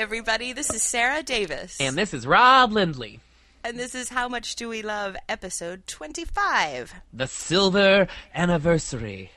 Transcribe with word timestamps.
everybody. 0.00 0.54
This 0.54 0.70
is 0.72 0.82
Sarah 0.82 1.22
Davis. 1.22 1.78
And 1.78 1.94
this 1.94 2.14
is 2.14 2.26
Rob 2.26 2.72
Lindley. 2.72 3.20
And 3.62 3.78
this 3.78 3.94
is 3.94 4.08
How 4.08 4.28
Much 4.28 4.56
Do 4.56 4.70
We 4.70 4.80
Love, 4.80 5.14
episode 5.28 5.86
25. 5.86 6.94
The 7.12 7.26
silver 7.26 8.08
anniversary. 8.34 9.30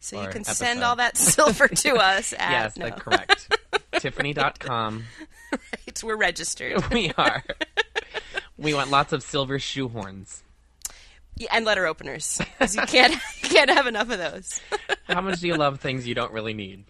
So 0.00 0.22
you 0.22 0.28
can 0.28 0.44
send 0.44 0.82
all 0.82 0.96
that 0.96 1.18
silver 1.18 1.68
to 1.68 1.94
us 1.96 2.32
at. 2.32 2.50
yes, 2.50 2.76
no, 2.78 2.90
correct. 2.90 3.54
Tiffany.com. 3.98 5.04
right, 5.52 6.02
we're 6.02 6.16
registered. 6.16 6.82
We 6.90 7.12
are. 7.18 7.44
We 8.56 8.72
want 8.72 8.90
lots 8.90 9.12
of 9.12 9.22
silver 9.22 9.58
shoehorns. 9.58 10.40
Yeah, 11.36 11.48
and 11.52 11.66
letter 11.66 11.86
openers. 11.86 12.40
'cause 12.58 12.74
you 12.76 12.82
can't, 12.86 13.12
you 13.12 13.48
can't 13.50 13.68
have 13.68 13.86
enough 13.86 14.08
of 14.10 14.16
those. 14.16 14.58
How 15.04 15.20
much 15.20 15.40
do 15.40 15.48
you 15.48 15.56
love 15.56 15.80
things 15.80 16.06
you 16.08 16.14
don't 16.14 16.32
really 16.32 16.54
need? 16.54 16.84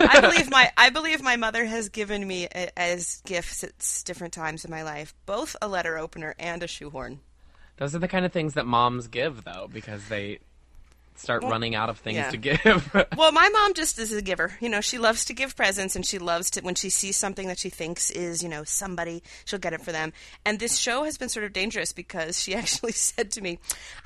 I 0.00 0.20
believe 0.20 0.50
my 0.50 0.70
I 0.76 0.90
believe 0.90 1.22
my 1.22 1.36
mother 1.36 1.64
has 1.64 1.88
given 1.88 2.26
me 2.26 2.48
a, 2.54 2.78
as 2.78 3.22
gifts 3.24 3.64
at 3.64 4.02
different 4.04 4.32
times 4.32 4.64
in 4.64 4.70
my 4.70 4.82
life 4.82 5.14
both 5.26 5.56
a 5.62 5.68
letter 5.68 5.98
opener 5.98 6.34
and 6.38 6.62
a 6.62 6.66
shoehorn. 6.66 7.20
Those 7.76 7.94
are 7.94 7.98
the 7.98 8.08
kind 8.08 8.26
of 8.26 8.32
things 8.32 8.54
that 8.54 8.66
moms 8.66 9.08
give, 9.08 9.44
though, 9.44 9.68
because 9.72 10.08
they 10.08 10.40
start 11.20 11.42
running 11.44 11.74
out 11.74 11.88
of 11.88 11.98
things 11.98 12.16
yeah. 12.16 12.30
to 12.30 12.36
give. 12.36 12.96
Well, 13.16 13.32
my 13.32 13.48
mom 13.48 13.74
just 13.74 13.98
is 13.98 14.12
a 14.12 14.22
giver. 14.22 14.52
You 14.60 14.68
know, 14.68 14.80
she 14.80 14.96
loves 14.96 15.24
to 15.26 15.34
give 15.34 15.54
presents 15.54 15.94
and 15.94 16.06
she 16.06 16.18
loves 16.18 16.50
to 16.50 16.60
when 16.62 16.74
she 16.74 16.88
sees 16.90 17.16
something 17.16 17.48
that 17.48 17.58
she 17.58 17.68
thinks 17.68 18.10
is, 18.10 18.42
you 18.42 18.48
know, 18.48 18.64
somebody, 18.64 19.22
she'll 19.44 19.58
get 19.58 19.72
it 19.72 19.82
for 19.82 19.92
them. 19.92 20.12
And 20.44 20.58
this 20.58 20.78
show 20.78 21.04
has 21.04 21.18
been 21.18 21.28
sort 21.28 21.44
of 21.44 21.52
dangerous 21.52 21.92
because 21.92 22.40
she 22.40 22.54
actually 22.60 22.92
said 22.92 23.30
to 23.32 23.40
me, 23.40 23.58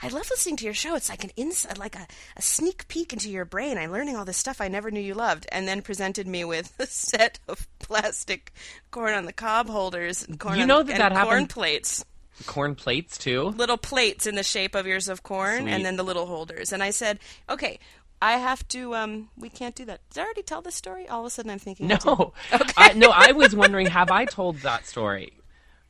"I 0.02 0.08
love 0.08 0.28
listening 0.30 0.56
to 0.56 0.64
your 0.64 0.74
show. 0.74 0.96
It's 0.96 1.08
like 1.08 1.24
an 1.24 1.30
inside 1.36 1.78
like 1.78 1.96
a, 1.96 2.06
a 2.36 2.42
sneak 2.42 2.88
peek 2.88 3.12
into 3.12 3.30
your 3.30 3.44
brain. 3.44 3.78
I'm 3.78 3.92
learning 3.92 4.16
all 4.16 4.24
this 4.24 4.36
stuff 4.36 4.60
I 4.60 4.68
never 4.68 4.90
knew 4.90 5.00
you 5.00 5.14
loved." 5.14 5.46
And 5.52 5.68
then 5.68 5.82
presented 5.82 6.26
me 6.26 6.44
with 6.44 6.72
a 6.78 6.86
set 6.86 7.38
of 7.46 7.68
plastic 7.78 8.52
corn 8.90 9.14
on 9.14 9.26
the 9.26 9.32
cob 9.32 9.68
holders 9.68 10.26
and 10.26 10.40
corn 10.40 10.56
You 10.56 10.62
on 10.62 10.68
know 10.68 10.82
the, 10.82 10.92
that 10.92 11.00
and 11.00 11.16
that 11.16 11.24
corn 11.24 11.46
plates 11.46 12.04
Corn 12.46 12.74
plates, 12.74 13.16
too. 13.18 13.42
little 13.50 13.76
plates 13.78 14.26
in 14.26 14.34
the 14.34 14.42
shape 14.42 14.74
of 14.74 14.86
ears 14.86 15.08
of 15.08 15.22
corn 15.22 15.62
Sweet. 15.62 15.70
and 15.72 15.84
then 15.84 15.96
the 15.96 16.02
little 16.02 16.26
holders. 16.26 16.72
And 16.72 16.82
I 16.82 16.90
said, 16.90 17.18
okay, 17.48 17.78
I 18.20 18.32
have 18.38 18.66
to, 18.68 18.94
um, 18.94 19.28
we 19.36 19.48
can't 19.48 19.74
do 19.74 19.84
that. 19.84 20.00
Did 20.10 20.20
I 20.20 20.24
already 20.24 20.42
tell 20.42 20.62
this 20.62 20.74
story? 20.74 21.08
All 21.08 21.20
of 21.20 21.26
a 21.26 21.30
sudden 21.30 21.50
I'm 21.50 21.58
thinking, 21.58 21.90
I 21.92 21.96
did. 21.96 22.04
No. 22.06 22.32
I, 22.76 22.92
no, 22.94 23.10
I 23.10 23.32
was 23.32 23.54
wondering, 23.54 23.86
have 23.86 24.10
I 24.10 24.24
told 24.24 24.58
that 24.58 24.86
story? 24.86 25.32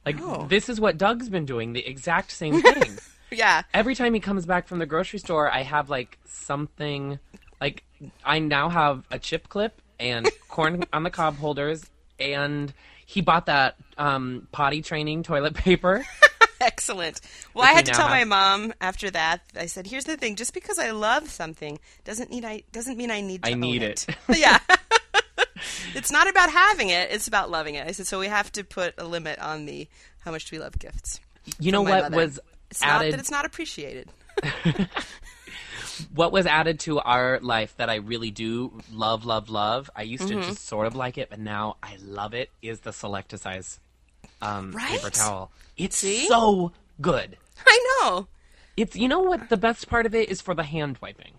Like, 0.05 0.17
No. 0.19 0.47
this 0.48 0.69
is 0.69 0.81
what 0.81 0.98
Doug's 0.98 1.28
been 1.28 1.47
doing, 1.47 1.73
the 1.73 1.86
exact 1.86 2.31
same 2.33 2.61
thing. 2.61 2.98
Yeah. 3.31 3.62
Every 3.73 3.97
time 3.97 4.14
he 4.14 4.20
comes 4.20 4.47
back 4.47 4.69
from 4.69 4.79
the 4.79 4.86
grocery 4.86 5.19
store, 5.19 5.51
I 5.51 5.62
have, 5.62 5.91
like, 5.91 6.19
something. 6.25 7.19
Like, 7.61 7.83
I 8.25 8.39
now 8.39 8.69
have 8.69 9.03
a 9.11 9.19
chip 9.19 9.48
clip 9.48 9.81
and 9.98 10.29
corn 10.48 10.84
on 10.92 11.03
the 11.03 11.11
cob 11.11 11.39
holders, 11.39 11.84
and 12.20 12.73
he 13.06 13.23
bought 13.23 13.47
that 13.47 13.75
um, 13.98 14.47
potty 14.53 14.83
training 14.83 15.25
toilet 15.25 15.55
paper. 15.55 16.05
Excellent. 16.65 17.20
Well, 17.53 17.65
I 17.67 17.70
we 17.73 17.75
had 17.77 17.87
to 17.87 17.93
tell 17.93 18.09
my 18.09 18.25
mom 18.25 18.73
after 18.81 19.11
that. 19.11 19.43
I 19.57 19.67
said, 19.67 19.87
"Here's 19.87 20.05
the 20.05 20.17
thing: 20.17 20.37
just 20.37 20.55
because 20.55 20.79
I 20.79 20.91
love 20.91 21.29
something 21.31 21.79
doesn't 22.05 22.31
need 22.31 22.45
I 22.45 22.62
doesn't 22.73 22.97
mean 22.97 23.11
I 23.11 23.20
need 23.20 23.43
to 23.45 23.51
I 23.51 23.53
own 23.53 23.61
need 23.61 23.83
it." 23.83 24.07
it. 24.09 24.17
yeah. 24.39 24.59
it's 25.95 26.11
not 26.11 26.29
about 26.29 26.51
having 26.51 26.89
it; 26.89 27.11
it's 27.11 27.29
about 27.29 27.51
loving 27.51 27.75
it. 27.75 27.87
I 27.87 27.92
said, 27.92 28.07
so 28.07 28.19
we 28.19 28.27
have 28.29 28.51
to 28.53 28.65
put 28.65 28.95
a 28.98 29.05
limit 29.05 29.39
on 29.39 29.67
the 29.67 29.89
how 30.20 30.31
much 30.31 30.47
do 30.51 30.57
we 30.57 30.61
love 30.62 30.79
gifts. 30.79 31.20
You 31.59 31.73
know 31.73 31.83
what 31.83 32.05
mother. 32.05 32.17
was 32.17 32.41
It's 32.70 32.81
not 32.81 33.01
added? 33.03 33.12
that 33.12 33.20
it's 33.20 33.31
not 33.31 33.45
appreciated. 33.45 34.09
what 36.14 36.33
was 36.33 36.46
added 36.46 36.81
to 36.81 36.98
our 37.01 37.39
life 37.41 37.75
that 37.77 37.89
I 37.91 37.96
really 37.96 38.31
do 38.31 38.81
love, 38.92 39.25
love, 39.25 39.48
love. 39.51 39.91
I 39.95 40.02
used 40.02 40.25
Mm-hmm. 40.25 40.41
to 40.41 40.46
just 40.48 40.67
sort 40.67 40.86
of 40.86 40.96
like 40.96 41.19
it, 41.19 41.29
but 41.31 41.39
now 41.39 41.77
I 41.83 41.96
love 42.02 42.35
it. 42.35 42.51
Is 42.63 42.81
the 42.81 42.92
Select-A-Size 42.92 43.79
um, 44.45 44.73
paper 44.73 45.05
Right? 45.05 45.13
towel? 45.15 45.51
It's 45.77 45.97
See? 45.99 46.27
so 46.29 46.73
good. 47.01 47.37
I 47.67 47.99
know, 48.03 48.29
It's 48.77 48.95
you 48.97 49.09
know 49.09 49.21
what 49.21 49.49
the 49.49 49.57
best 49.57 49.89
part 49.89 50.07
of 50.07 50.15
it 50.15 50.29
is 50.29 50.41
for 50.41 50.55
the 50.55 50.63
hand 50.65 50.99
wiping. 51.01 51.35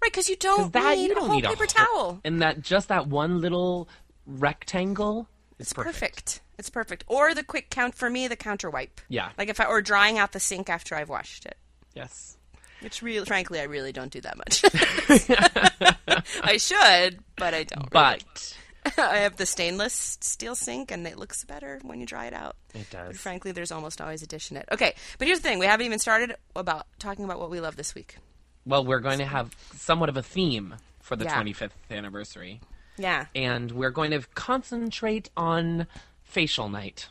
right? 0.00 0.10
Because 0.12 0.28
you 0.28 0.36
don't 0.36 0.72
that 0.72 0.96
need 0.96 1.08
you 1.08 1.14
don't 1.14 1.24
a 1.24 1.26
whole 1.26 1.34
need 1.36 1.44
a 1.44 1.48
paper 1.48 1.66
whole- 1.76 2.12
towel. 2.12 2.20
and 2.24 2.40
that 2.42 2.60
just 2.62 2.88
that 2.88 3.06
one 3.08 3.40
little 3.40 3.88
rectangle 4.26 5.28
is 5.58 5.66
It's 5.66 5.72
perfect. 5.72 5.94
perfect. 5.94 6.40
It's 6.58 6.70
perfect. 6.70 7.04
Or 7.06 7.34
the 7.34 7.42
quick 7.44 7.68
count 7.70 7.94
for 7.94 8.08
me, 8.08 8.28
the 8.28 8.36
counter 8.36 8.70
wipe. 8.70 9.00
Yeah. 9.08 9.30
Like 9.36 9.48
if 9.48 9.60
I 9.60 9.64
or 9.64 9.82
drying 9.82 10.18
out 10.18 10.32
the 10.32 10.40
sink 10.40 10.70
after 10.70 10.94
I've 10.94 11.08
washed 11.10 11.44
it. 11.46 11.56
Yes. 11.94 12.36
Which 12.80 13.00
really, 13.02 13.24
frankly, 13.26 13.60
I 13.60 13.64
really 13.64 13.92
don't 13.92 14.10
do 14.12 14.20
that 14.20 14.36
much. 14.36 14.62
I 16.42 16.56
should, 16.58 17.20
but 17.36 17.54
I 17.54 17.64
don't. 17.64 17.90
But 17.90 18.22
really. 18.24 18.65
I 18.98 19.18
have 19.18 19.36
the 19.36 19.46
stainless 19.46 20.18
steel 20.20 20.54
sink, 20.54 20.90
and 20.90 21.06
it 21.06 21.18
looks 21.18 21.44
better 21.44 21.80
when 21.82 22.00
you 22.00 22.06
dry 22.06 22.26
it 22.26 22.32
out. 22.34 22.56
it 22.74 22.86
But 22.90 23.08
does. 23.08 23.16
frankly, 23.20 23.52
there's 23.52 23.72
almost 23.72 24.00
always 24.00 24.22
a 24.22 24.26
dish 24.26 24.50
in 24.50 24.56
it. 24.56 24.68
Okay, 24.72 24.94
but 25.18 25.26
here's 25.26 25.40
the 25.40 25.48
thing: 25.48 25.58
we 25.58 25.66
haven't 25.66 25.86
even 25.86 25.98
started 25.98 26.34
about 26.54 26.86
talking 26.98 27.24
about 27.24 27.38
what 27.40 27.50
we 27.50 27.60
love 27.60 27.76
this 27.76 27.94
week. 27.94 28.16
Well, 28.64 28.84
we're 28.84 29.00
going 29.00 29.18
to 29.18 29.26
have 29.26 29.54
somewhat 29.74 30.08
of 30.08 30.16
a 30.16 30.22
theme 30.22 30.74
for 31.00 31.16
the 31.16 31.24
Yeah. 31.24 31.40
25th 31.42 31.70
anniversary, 31.90 32.60
Yeah, 32.96 33.26
and 33.34 33.70
we're 33.72 33.90
going 33.90 34.10
to 34.12 34.20
concentrate 34.34 35.30
on 35.36 35.86
facial 36.24 36.68
night. 36.68 37.08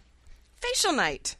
facial 0.61 0.91
night. 0.93 1.35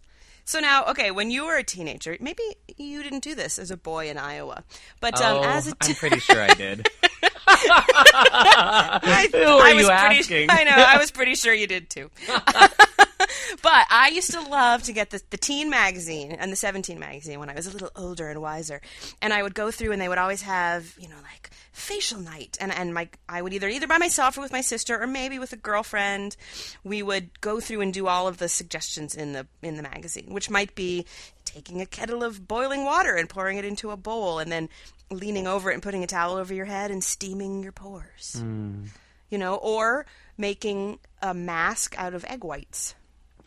So 0.48 0.60
now, 0.60 0.86
okay, 0.92 1.10
when 1.10 1.32
you 1.32 1.46
were 1.46 1.58
a 1.58 1.64
teenager, 1.64 2.16
maybe 2.20 2.44
you 2.78 3.02
didn't 3.02 3.24
do 3.24 3.34
this 3.34 3.58
as 3.58 3.72
a 3.72 3.78
boy 3.78 4.10
in 4.10 4.18
Iowa, 4.20 4.64
but 5.00 5.20
um, 5.20 5.38
oh, 5.38 5.44
as 5.44 5.68
a 5.68 5.72
t- 5.76 5.90
I'm 5.90 5.96
pretty 5.96 6.20
sure 6.20 6.40
I 6.42 6.54
did. 6.54 6.88
I, 7.48 9.30
Who 9.32 9.38
are 9.40 9.62
I 9.64 9.70
you 9.72 9.76
was 9.78 9.88
pretty, 9.88 10.20
asking? 10.20 10.48
I 10.50 10.64
know. 10.64 10.72
I 10.76 10.98
was 10.98 11.12
pretty 11.12 11.36
sure 11.36 11.54
you 11.54 11.68
did 11.68 11.90
too. 11.90 12.10
but 12.28 13.86
I 13.90 14.12
used 14.14 14.32
to 14.32 14.42
love 14.42 14.84
to 14.84 14.94
get 14.94 15.10
the, 15.12 15.22
the 15.30 15.38
teen 15.38 15.70
magazine 15.70 16.32
and 16.32 16.52
the 16.52 16.56
17 16.56 17.00
magazine 17.00 17.40
when 17.40 17.50
I 17.50 17.54
was 17.54 17.68
a 17.68 17.72
little 17.72 17.92
older 17.96 18.30
and 18.30 18.42
wiser. 18.42 18.82
And 19.22 19.34
I 19.34 19.44
would 19.44 19.56
go 19.56 19.72
through 19.72 19.92
and 19.92 20.02
they 20.02 20.10
would 20.10 20.18
always 20.18 20.42
have, 20.44 20.96
you 21.00 21.08
know, 21.08 21.16
like 21.32 21.50
facial 21.72 22.20
night. 22.20 22.58
And, 22.60 22.72
and 22.72 22.94
my, 22.94 23.10
I 23.28 23.42
would 23.42 23.54
either, 23.54 23.68
either 23.70 23.88
by 23.88 23.98
myself 23.98 24.38
or 24.38 24.42
with 24.42 24.52
my 24.52 24.62
sister 24.62 25.00
or 25.02 25.08
maybe 25.08 25.40
with 25.40 25.54
a 25.54 25.58
girlfriend. 25.58 26.36
We 26.84 27.04
would 27.04 27.42
go 27.42 27.60
through 27.60 27.82
and 27.82 27.94
do 27.94 28.08
all 28.08 28.28
of 28.28 28.38
the 28.38 28.50
suggestions 28.50 29.16
in 29.16 29.34
the, 29.34 29.48
in 29.62 29.76
the 29.76 29.84
magazine, 29.84 30.28
which 30.34 30.50
might 30.50 30.76
be 30.76 31.06
taking 31.44 31.82
a 31.82 31.86
kettle 31.86 32.24
of 32.24 32.48
boiling 32.48 32.84
water 32.84 33.16
and 33.16 33.30
pouring 33.30 33.58
it 33.58 33.66
into 33.66 33.92
a 33.92 33.98
bowl 33.98 34.40
and 34.40 34.52
then 34.52 34.68
leaning 35.12 35.48
over 35.48 35.70
it 35.72 35.74
and 35.76 35.84
putting 35.84 36.04
a 36.04 36.08
towel 36.08 36.36
over 36.36 36.54
your 36.54 36.66
head 36.66 36.92
and 36.92 37.04
steaming 37.04 37.62
your 37.64 37.72
pores 37.72 38.38
hmm. 38.40 38.84
you 39.30 39.38
know, 39.38 39.56
or 39.56 40.06
making 40.38 41.00
a 41.22 41.34
mask 41.34 41.96
out 41.98 42.14
of 42.14 42.26
egg 42.26 42.44
whites. 42.44 42.96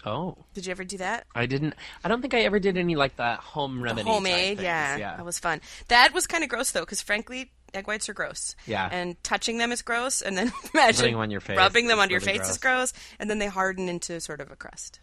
Oh, 0.06 0.36
Did 0.54 0.66
you 0.66 0.70
ever 0.70 0.84
do 0.84 0.98
that? 0.98 1.26
I 1.34 1.46
didn't. 1.46 1.74
I 2.04 2.08
don't 2.08 2.20
think 2.20 2.32
I 2.32 2.40
ever 2.40 2.60
did 2.60 2.76
any 2.76 2.94
like 2.94 3.16
that 3.16 3.40
home 3.40 3.82
remedy. 3.82 4.04
type 4.04 4.14
Homemade, 4.14 4.60
yeah, 4.60 4.96
yeah. 4.96 5.16
that 5.16 5.24
was 5.24 5.38
fun. 5.40 5.60
That 5.88 6.14
was 6.14 6.26
kind 6.26 6.44
of 6.44 6.48
gross 6.48 6.70
though, 6.70 6.80
because 6.80 7.02
frankly, 7.02 7.50
egg 7.74 7.88
whites 7.88 8.08
are 8.08 8.14
gross. 8.14 8.54
Yeah. 8.66 8.88
and 8.90 9.22
touching 9.24 9.58
them 9.58 9.72
is 9.72 9.82
gross, 9.82 10.22
and 10.22 10.36
then 10.38 10.52
imagine 10.74 11.10
them 11.12 11.20
on 11.20 11.30
your 11.32 11.40
face 11.40 11.56
rubbing 11.56 11.88
them 11.88 11.98
on 11.98 12.10
your 12.10 12.20
really 12.20 12.38
face 12.38 12.48
is 12.48 12.58
gross, 12.58 12.92
and 13.18 13.28
then 13.28 13.38
they 13.40 13.48
harden 13.48 13.88
into 13.88 14.20
sort 14.20 14.40
of 14.40 14.50
a 14.52 14.56
crust. 14.56 15.00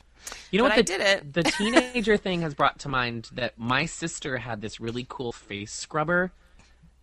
You 0.50 0.60
know 0.60 0.66
But 0.66 0.72
what? 0.72 0.80
I 0.80 0.82
The, 0.82 0.84
did 0.84 1.02
it. 1.02 1.34
the 1.34 1.44
teenager 1.58 2.18
thing 2.18 2.42
has 2.42 2.54
brought 2.54 2.80
to 2.80 2.90
mind 2.90 3.30
that 3.34 3.58
my 3.60 3.86
sister 3.86 4.38
had 4.38 4.62
this 4.62 4.80
really 4.80 5.06
cool 5.08 5.32
face 5.34 5.74
scrubber 5.74 6.32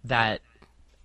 that 0.04 0.40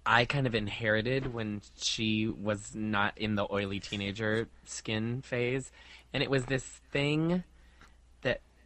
I 0.06 0.26
kind 0.26 0.48
of 0.48 0.56
inherited 0.56 1.34
when 1.34 1.62
she 1.78 2.28
was 2.28 2.74
not 2.74 3.18
in 3.18 3.36
the 3.36 3.46
oily 3.52 3.80
teenager 3.80 4.48
skin 4.66 5.22
phase, 5.22 5.72
and 6.14 6.24
it 6.24 6.30
was 6.30 6.46
this 6.46 6.64
thing 6.64 7.44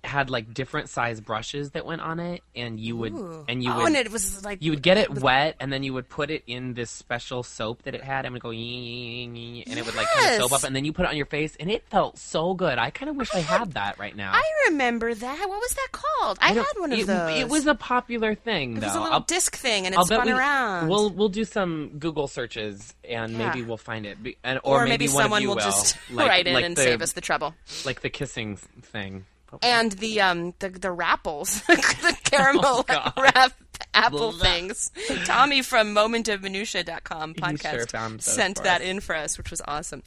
had 0.03 0.29
like 0.29 0.53
different 0.53 0.89
size 0.89 1.21
brushes 1.21 1.71
that 1.71 1.85
went 1.85 2.01
on 2.01 2.19
it, 2.19 2.41
and 2.55 2.79
you 2.79 2.97
would 2.97 3.13
Ooh. 3.13 3.45
and 3.47 3.63
you 3.63 3.71
oh, 3.71 3.77
would 3.77 3.87
and 3.87 3.95
it 3.95 4.11
was 4.11 4.43
like 4.43 4.61
you 4.61 4.71
would 4.71 4.81
get 4.81 4.97
it 4.97 5.09
wet, 5.09 5.55
and 5.59 5.71
then 5.71 5.83
you 5.83 5.93
would 5.93 6.09
put 6.09 6.31
it 6.31 6.43
in 6.47 6.73
this 6.73 6.89
special 6.89 7.43
soap 7.43 7.83
that 7.83 7.93
it 7.93 8.03
had, 8.03 8.25
and 8.25 8.27
it 8.27 8.33
would 8.33 8.41
go, 8.41 8.49
and 8.51 9.37
it 9.37 9.85
would 9.85 9.95
like 9.95 10.07
kind 10.11 10.35
of 10.35 10.41
soap 10.41 10.53
up, 10.53 10.63
and 10.63 10.75
then 10.75 10.85
you 10.85 10.93
put 10.93 11.05
it 11.05 11.09
on 11.09 11.17
your 11.17 11.25
face, 11.25 11.55
and 11.59 11.69
it 11.69 11.83
felt 11.89 12.17
so 12.17 12.53
good. 12.53 12.77
I 12.77 12.89
kind 12.89 13.09
of 13.09 13.15
wish 13.15 13.33
I 13.33 13.39
had 13.39 13.73
that 13.73 13.99
right 13.99 14.15
now. 14.15 14.31
I 14.33 14.43
remember 14.69 15.13
that. 15.13 15.39
What 15.49 15.59
was 15.59 15.73
that 15.73 15.87
called? 15.91 16.37
I, 16.41 16.53
don't- 16.53 16.65
had 16.65 16.79
one 16.79 16.91
of 16.93 16.99
it, 16.99 17.07
those. 17.07 17.39
It 17.39 17.49
was 17.49 17.67
a 17.67 17.75
popular 17.75 18.35
thing, 18.35 18.77
It 18.77 18.79
though. 18.81 18.87
was 18.87 18.95
a 18.95 18.99
little 18.99 19.13
I'll, 19.15 19.21
disc 19.21 19.55
thing, 19.55 19.85
and 19.85 19.93
it 19.93 19.97
I'll 19.97 20.05
spun 20.05 20.25
we, 20.25 20.31
around. 20.31 20.87
We'll 20.89 21.09
we'll 21.11 21.29
do 21.29 21.45
some 21.45 21.97
Google 21.99 22.27
searches, 22.27 22.93
and 23.07 23.33
Yeah. 23.33 23.47
maybe 23.49 23.61
we'll 23.61 23.77
find 23.77 24.05
it, 24.05 24.17
and, 24.43 24.59
or, 24.63 24.83
or, 24.83 24.87
maybe, 24.87 25.07
one 25.07 25.23
someone 25.23 25.43
will 25.43 25.55
will 25.55 25.61
just 25.61 25.97
like, 26.11 26.27
write 26.27 26.47
in 26.47 26.53
like 26.53 26.65
and 26.65 26.75
the, 26.75 26.81
save 26.83 27.01
us 27.01 27.13
the 27.13 27.21
trouble. 27.21 27.53
like 27.85 28.01
the 28.01 28.09
kissing 28.09 28.57
thing. 28.57 29.25
And 29.61 29.91
the 29.93 30.21
um 30.21 30.53
the 30.59 30.69
the 30.69 30.91
rapples, 30.91 31.61
the 31.67 32.17
caramel 32.23 32.85
Oh, 32.89 33.11
wrap 33.17 33.53
apple 33.93 34.31
things. 34.31 34.91
Tommy 35.25 35.61
from 35.61 35.93
momentofminutia.com 35.93 37.33
podcast 37.35 37.91
sure 37.91 38.19
sent 38.19 38.63
that 38.63 38.81
in 38.81 38.99
for 38.99 39.15
us, 39.15 39.37
which 39.37 39.51
was 39.51 39.61
awesome. 39.67 40.03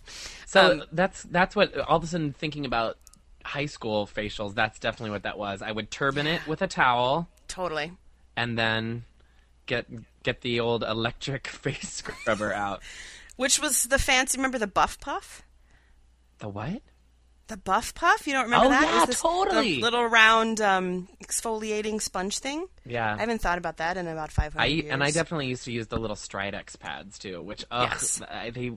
So 0.46 0.72
Um, 0.72 0.82
that's 0.92 1.22
that's 1.24 1.54
what 1.56 1.76
all 1.78 1.96
of 1.98 2.04
a 2.04 2.06
sudden 2.06 2.32
thinking 2.32 2.64
about 2.66 2.96
high 3.44 3.66
school 3.66 4.06
facials. 4.06 4.54
That's 4.54 4.78
definitely 4.78 5.10
what 5.10 5.24
that 5.24 5.36
was. 5.38 5.60
I 5.62 5.70
would 5.72 5.90
turban 5.90 6.26
it 6.26 6.46
with 6.46 6.62
a 6.62 6.66
towel, 6.66 7.28
Totally. 7.48 7.92
and 8.36 8.58
then 8.58 9.04
get 9.66 9.86
get 10.22 10.40
the 10.40 10.60
old 10.60 10.82
electric 10.82 11.46
face 11.48 11.90
scrubber 11.92 12.52
out. 12.54 12.80
Which 13.36 13.60
was 13.60 13.84
the 13.84 13.98
fancy? 13.98 14.38
Remember 14.38 14.58
the 14.58 14.66
Buff 14.66 14.98
Puff? 15.00 15.42
The 16.38 16.48
what? 16.48 16.80
The 17.48 17.56
Buff 17.58 17.94
Puff? 17.94 18.26
You 18.26 18.32
don't 18.32 18.44
remember 18.44 18.66
Oh, 18.66 18.70
that? 18.70 18.82
Yeah, 18.82 19.04
this- 19.04 19.20
totally. 19.20 19.74
The 19.76 19.80
little 19.82 20.06
round 20.06 20.60
um, 20.62 21.08
exfoliating 21.22 22.00
sponge 22.00 22.38
thing. 22.38 22.66
Yeah. 22.86 23.14
I 23.14 23.18
haven't 23.18 23.42
thought 23.42 23.58
about 23.58 23.76
that 23.78 23.96
in 23.98 24.06
about 24.06 24.32
500 24.32 24.62
I 24.62 24.66
years. 24.66 24.90
and 24.90 25.02
I 25.04 25.10
definitely 25.10 25.48
used 25.48 25.64
to 25.64 25.72
use 25.72 25.86
the 25.88 25.98
little 25.98 26.16
Stridex 26.16 26.78
pads 26.78 27.18
too, 27.18 27.42
which 27.42 27.64
ugh, 27.70 27.88
Yes. 27.90 28.22
I- 28.30 28.50
they 28.50 28.72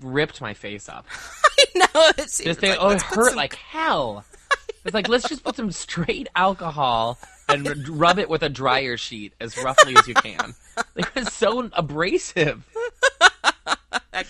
ripped 0.00 0.40
my 0.42 0.52
face 0.54 0.88
up. 0.90 1.06
no, 1.74 1.86
it 2.18 2.28
seems 2.28 2.60
like, 2.62 2.76
oh, 2.78 2.90
it 2.90 3.00
hurt 3.02 3.28
some- 3.28 3.36
like 3.36 3.54
hell. 3.70 4.24
It's 4.84 4.94
like 4.94 5.08
let's 5.08 5.28
just 5.28 5.44
put 5.44 5.54
some 5.56 5.70
straight 5.70 6.28
alcohol 6.34 7.16
and 7.48 7.66
r- 7.68 7.74
rub 7.88 8.18
it 8.18 8.28
with 8.28 8.42
a 8.42 8.48
dryer 8.48 8.96
sheet 8.96 9.32
as 9.40 9.56
roughly 9.56 9.96
as 9.96 10.06
you 10.08 10.14
can. 10.14 10.54
It 10.96 11.14
was 11.14 11.30
so 11.32 11.68
abrasive. 11.74 12.64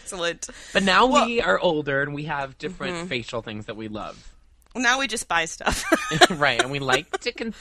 Excellent. 0.02 0.48
But 0.72 0.82
now 0.82 1.06
Well- 1.06 1.26
we 1.26 1.40
are 1.40 1.58
older 1.58 2.02
and 2.02 2.14
we 2.14 2.24
have 2.24 2.58
different 2.58 2.94
Mm-hmm. 2.96 3.06
facial 3.06 3.42
things 3.42 3.66
that 3.66 3.76
we 3.76 3.88
love. 3.88 4.28
Now 4.74 4.98
we 5.00 5.06
just 5.06 5.28
buy 5.28 5.44
stuff. 5.44 5.84
right, 6.30 6.58
and 6.58 6.70
we 6.70 6.78
like 6.78 7.20
to 7.20 7.32
con- 7.32 7.52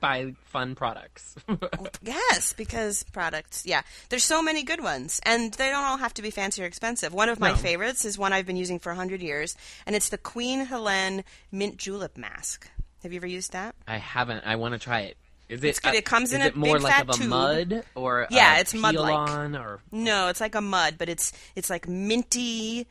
buy 0.00 0.34
fun 0.44 0.76
products. 0.76 1.34
yes, 2.02 2.52
because 2.52 3.02
products, 3.12 3.66
yeah. 3.66 3.82
There's 4.08 4.22
so 4.22 4.40
many 4.40 4.62
good 4.62 4.80
ones, 4.80 5.20
and 5.24 5.52
they 5.54 5.68
don't 5.68 5.82
all 5.82 5.96
have 5.96 6.14
to 6.14 6.22
be 6.22 6.30
fancy 6.30 6.62
or 6.62 6.66
expensive. 6.66 7.12
One 7.12 7.28
of 7.28 7.40
my 7.40 7.50
No. 7.50 7.56
favorites 7.56 8.04
is 8.04 8.16
one 8.18 8.32
I've 8.32 8.46
been 8.46 8.56
using 8.56 8.78
for 8.78 8.90
100 8.92 9.20
years, 9.20 9.56
and 9.84 9.96
it's 9.96 10.10
the 10.10 10.18
Queen 10.18 10.64
Helene 10.66 11.24
Mint 11.50 11.76
Julep 11.76 12.16
Mask. 12.16 12.68
Have 13.02 13.12
you 13.12 13.16
ever 13.18 13.26
used 13.26 13.50
that? 13.50 13.74
I 13.88 13.96
haven't. 13.96 14.44
I 14.46 14.54
want 14.54 14.74
to 14.74 14.78
try 14.78 15.00
it. 15.00 15.16
Is 15.50 15.62
it? 15.64 15.68
It's 15.68 15.80
good. 15.80 15.94
It 15.94 16.04
comes 16.04 16.30
is 16.30 16.34
in 16.36 16.42
it 16.42 16.54
a 16.54 16.58
more 16.58 16.76
big 16.76 16.82
like 16.84 16.92
fat 16.94 17.02
of 17.02 17.10
a 17.10 17.12
tube. 17.14 17.28
mud 17.28 17.82
or 17.94 18.26
Yeah, 18.30 18.56
a 18.56 18.60
it's 18.60 18.72
mud-like. 18.74 19.54
or 19.54 19.80
No, 19.92 20.28
it's 20.28 20.40
like 20.40 20.54
a 20.54 20.60
mud, 20.60 20.94
but 20.96 21.08
it's 21.08 21.32
it's 21.56 21.68
like 21.68 21.86
minty, 21.88 22.86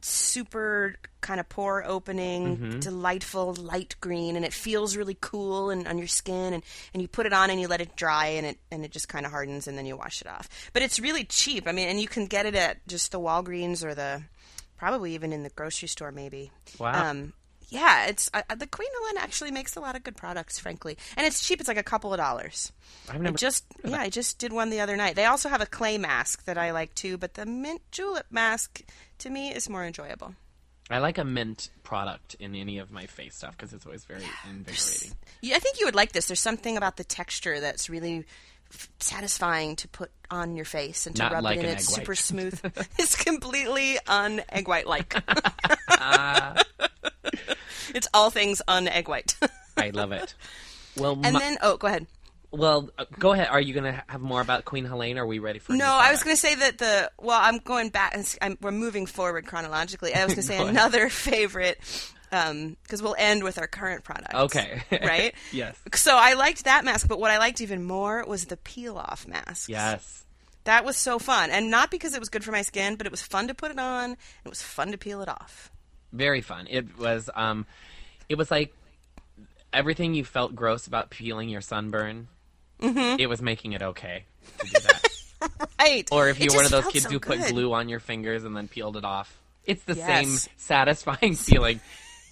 super 0.00 0.96
kind 1.20 1.40
of 1.40 1.48
pore 1.48 1.84
opening, 1.84 2.56
Mm-hmm. 2.58 2.78
delightful 2.80 3.54
light 3.54 3.96
green, 4.00 4.36
and 4.36 4.44
it 4.44 4.52
feels 4.52 4.96
really 4.96 5.16
cool 5.20 5.70
and 5.70 5.86
on 5.88 5.96
your 5.98 6.06
skin. 6.06 6.52
And, 6.52 6.62
and 6.92 7.00
you 7.02 7.08
put 7.08 7.24
it 7.26 7.32
on 7.32 7.48
and 7.50 7.60
you 7.60 7.68
let 7.68 7.80
it 7.80 7.96
dry, 7.96 8.26
and 8.26 8.46
it 8.46 8.58
and 8.70 8.84
it 8.84 8.90
just 8.90 9.08
kind 9.08 9.24
of 9.24 9.32
hardens, 9.32 9.66
and 9.66 9.78
then 9.78 9.86
you 9.86 9.96
wash 9.96 10.20
it 10.20 10.26
off. 10.26 10.48
But 10.72 10.82
it's 10.82 11.00
really 11.00 11.24
cheap. 11.24 11.66
I 11.66 11.72
mean, 11.72 11.88
and 11.88 12.00
you 12.00 12.08
can 12.08 12.26
get 12.26 12.44
it 12.46 12.54
at 12.54 12.86
just 12.86 13.12
the 13.12 13.20
Walgreens 13.20 13.82
or 13.84 13.94
the 13.94 14.22
probably 14.76 15.14
even 15.14 15.32
in 15.32 15.42
the 15.42 15.50
grocery 15.50 15.88
store, 15.88 16.12
maybe. 16.12 16.50
Wow. 16.78 17.10
Um, 17.10 17.32
yeah, 17.68 18.06
it's 18.06 18.30
uh, 18.34 18.42
the 18.54 18.66
Queen 18.66 18.88
Helene 18.98 19.18
actually 19.18 19.50
makes 19.50 19.76
a 19.76 19.80
lot 19.80 19.96
of 19.96 20.04
good 20.04 20.16
products, 20.16 20.58
frankly, 20.58 20.96
and 21.16 21.26
it's 21.26 21.46
cheap. 21.46 21.60
It's 21.60 21.68
like 21.68 21.76
a 21.76 21.82
couple 21.82 22.12
of 22.12 22.18
dollars. 22.18 22.72
I've 23.08 23.24
I 23.24 23.30
just 23.30 23.64
yeah, 23.84 24.00
I 24.00 24.10
just 24.10 24.38
did 24.38 24.52
one 24.52 24.70
the 24.70 24.80
other 24.80 24.96
night. 24.96 25.16
They 25.16 25.26
also 25.26 25.48
have 25.48 25.60
a 25.60 25.66
clay 25.66 25.98
mask 25.98 26.44
that 26.44 26.58
I 26.58 26.72
like 26.72 26.94
too, 26.94 27.16
but 27.18 27.34
the 27.34 27.46
mint 27.46 27.82
julep 27.90 28.26
mask 28.30 28.82
to 29.18 29.30
me 29.30 29.52
is 29.52 29.68
more 29.68 29.84
enjoyable. 29.84 30.34
I 30.90 30.98
like 30.98 31.16
a 31.16 31.24
mint 31.24 31.70
product 31.82 32.36
in 32.38 32.54
any 32.54 32.78
of 32.78 32.90
my 32.90 33.06
face 33.06 33.36
stuff 33.36 33.56
because 33.56 33.72
it's 33.72 33.86
always 33.86 34.04
very 34.04 34.22
invigorating. 34.48 35.12
Yeah, 35.40 35.56
I 35.56 35.58
think 35.58 35.80
you 35.80 35.86
would 35.86 35.94
like 35.94 36.12
this. 36.12 36.26
There's 36.26 36.40
something 36.40 36.76
about 36.76 36.96
the 36.96 37.04
texture 37.04 37.58
that's 37.58 37.88
really 37.88 38.24
satisfying 38.98 39.76
to 39.76 39.88
put 39.88 40.10
on 40.30 40.56
your 40.56 40.64
face 40.64 41.06
and 41.06 41.16
to 41.16 41.22
Not 41.22 41.32
rub 41.32 41.44
like 41.44 41.58
it 41.58 41.64
in. 41.64 41.70
It's 41.70 41.92
super 41.92 42.14
smooth. 42.14 42.60
it's 42.98 43.16
completely 43.16 43.98
un 44.06 44.42
egg 44.50 44.68
white 44.68 44.86
like. 44.86 45.14
it's 47.94 48.08
all 48.14 48.30
things 48.30 48.62
un 48.68 48.88
egg 48.88 49.08
white. 49.08 49.36
I 49.76 49.90
love 49.90 50.12
it. 50.12 50.34
Well, 50.96 51.18
and 51.22 51.32
my- 51.34 51.38
then 51.40 51.58
oh, 51.62 51.76
go 51.76 51.88
ahead. 51.88 52.06
well, 52.52 52.90
uh, 52.98 53.04
go 53.18 53.32
ahead. 53.32 53.48
Are 53.48 53.60
you 53.60 53.74
going 53.74 53.92
to 53.92 54.04
have 54.06 54.20
more 54.20 54.40
about 54.40 54.64
Queen 54.64 54.84
Helene? 54.84 55.18
Are 55.18 55.26
we 55.26 55.40
ready 55.40 55.58
for? 55.58 55.72
No, 55.72 55.86
I 55.86 56.10
was 56.12 56.22
going 56.22 56.36
to 56.36 56.40
say 56.40 56.54
that 56.54 56.78
the 56.78 57.10
well, 57.18 57.40
I'm 57.42 57.58
going 57.58 57.88
back 57.88 58.16
I'm, 58.40 58.56
we're 58.60 58.70
moving 58.70 59.06
forward 59.06 59.46
chronologically. 59.46 60.14
I 60.14 60.24
was 60.24 60.34
going 60.34 60.42
to 60.46 60.48
say 60.48 60.56
ahead. 60.56 60.68
another 60.68 61.08
favorite 61.08 61.78
because 62.30 63.00
we'll 63.00 63.14
end 63.16 63.44
with 63.44 63.58
our 63.58 63.66
current 63.68 64.02
product. 64.04 64.34
Okay. 64.34 64.82
right? 64.90 65.34
Yes. 65.52 65.76
So 65.94 66.16
I 66.16 66.34
liked 66.34 66.64
that 66.64 66.84
mask, 66.84 67.06
but 67.08 67.20
what 67.20 67.30
I 67.30 67.38
liked 67.38 67.60
even 67.60 67.84
more 67.84 68.24
was 68.26 68.46
the 68.46 68.56
peel 68.56 68.98
off 68.98 69.26
mask. 69.28 69.68
Yes. 69.68 70.24
that 70.64 70.84
was 70.84 70.96
so 70.96 71.18
fun, 71.20 71.50
and 71.50 71.70
not 71.70 71.90
because 71.92 72.12
it 72.14 72.18
was 72.20 72.28
good 72.28 72.42
for 72.42 72.50
my 72.52 72.62
skin, 72.62 72.96
but 72.96 73.06
it 73.06 73.10
was 73.12 73.22
fun 73.22 73.46
to 73.48 73.54
put 73.54 73.70
it 73.70 73.78
on. 73.78 74.04
and 74.10 74.16
It 74.44 74.48
was 74.48 74.62
fun 74.62 74.90
to 74.92 74.98
peel 74.98 75.22
it 75.22 75.28
off. 75.28 75.70
Very 76.14 76.40
fun. 76.40 76.66
It 76.70 76.98
was. 76.98 77.28
Um, 77.34 77.66
it 78.28 78.36
was 78.38 78.50
like 78.50 78.72
everything 79.72 80.14
you 80.14 80.24
felt 80.24 80.54
gross 80.54 80.86
about 80.86 81.10
peeling 81.10 81.48
your 81.48 81.60
sunburn. 81.60 82.28
Mm-hmm. 82.80 83.20
It 83.20 83.28
was 83.28 83.42
making 83.42 83.72
it 83.72 83.82
okay 83.82 84.24
to 84.58 84.66
do 84.66 84.80
that. 84.80 85.08
Right. 85.78 86.08
or 86.10 86.30
if 86.30 86.40
you're 86.40 86.54
one 86.54 86.64
of 86.64 86.70
those 86.70 86.86
kids 86.86 87.04
so 87.04 87.10
who 87.10 87.20
put 87.20 87.38
glue 87.48 87.74
on 87.74 87.90
your 87.90 88.00
fingers 88.00 88.44
and 88.44 88.56
then 88.56 88.66
peeled 88.66 88.96
it 88.96 89.04
off. 89.04 89.36
It's 89.66 89.82
the 89.84 89.94
Yes. 89.94 90.06
same 90.06 90.52
satisfying 90.56 91.34
feeling. 91.36 91.80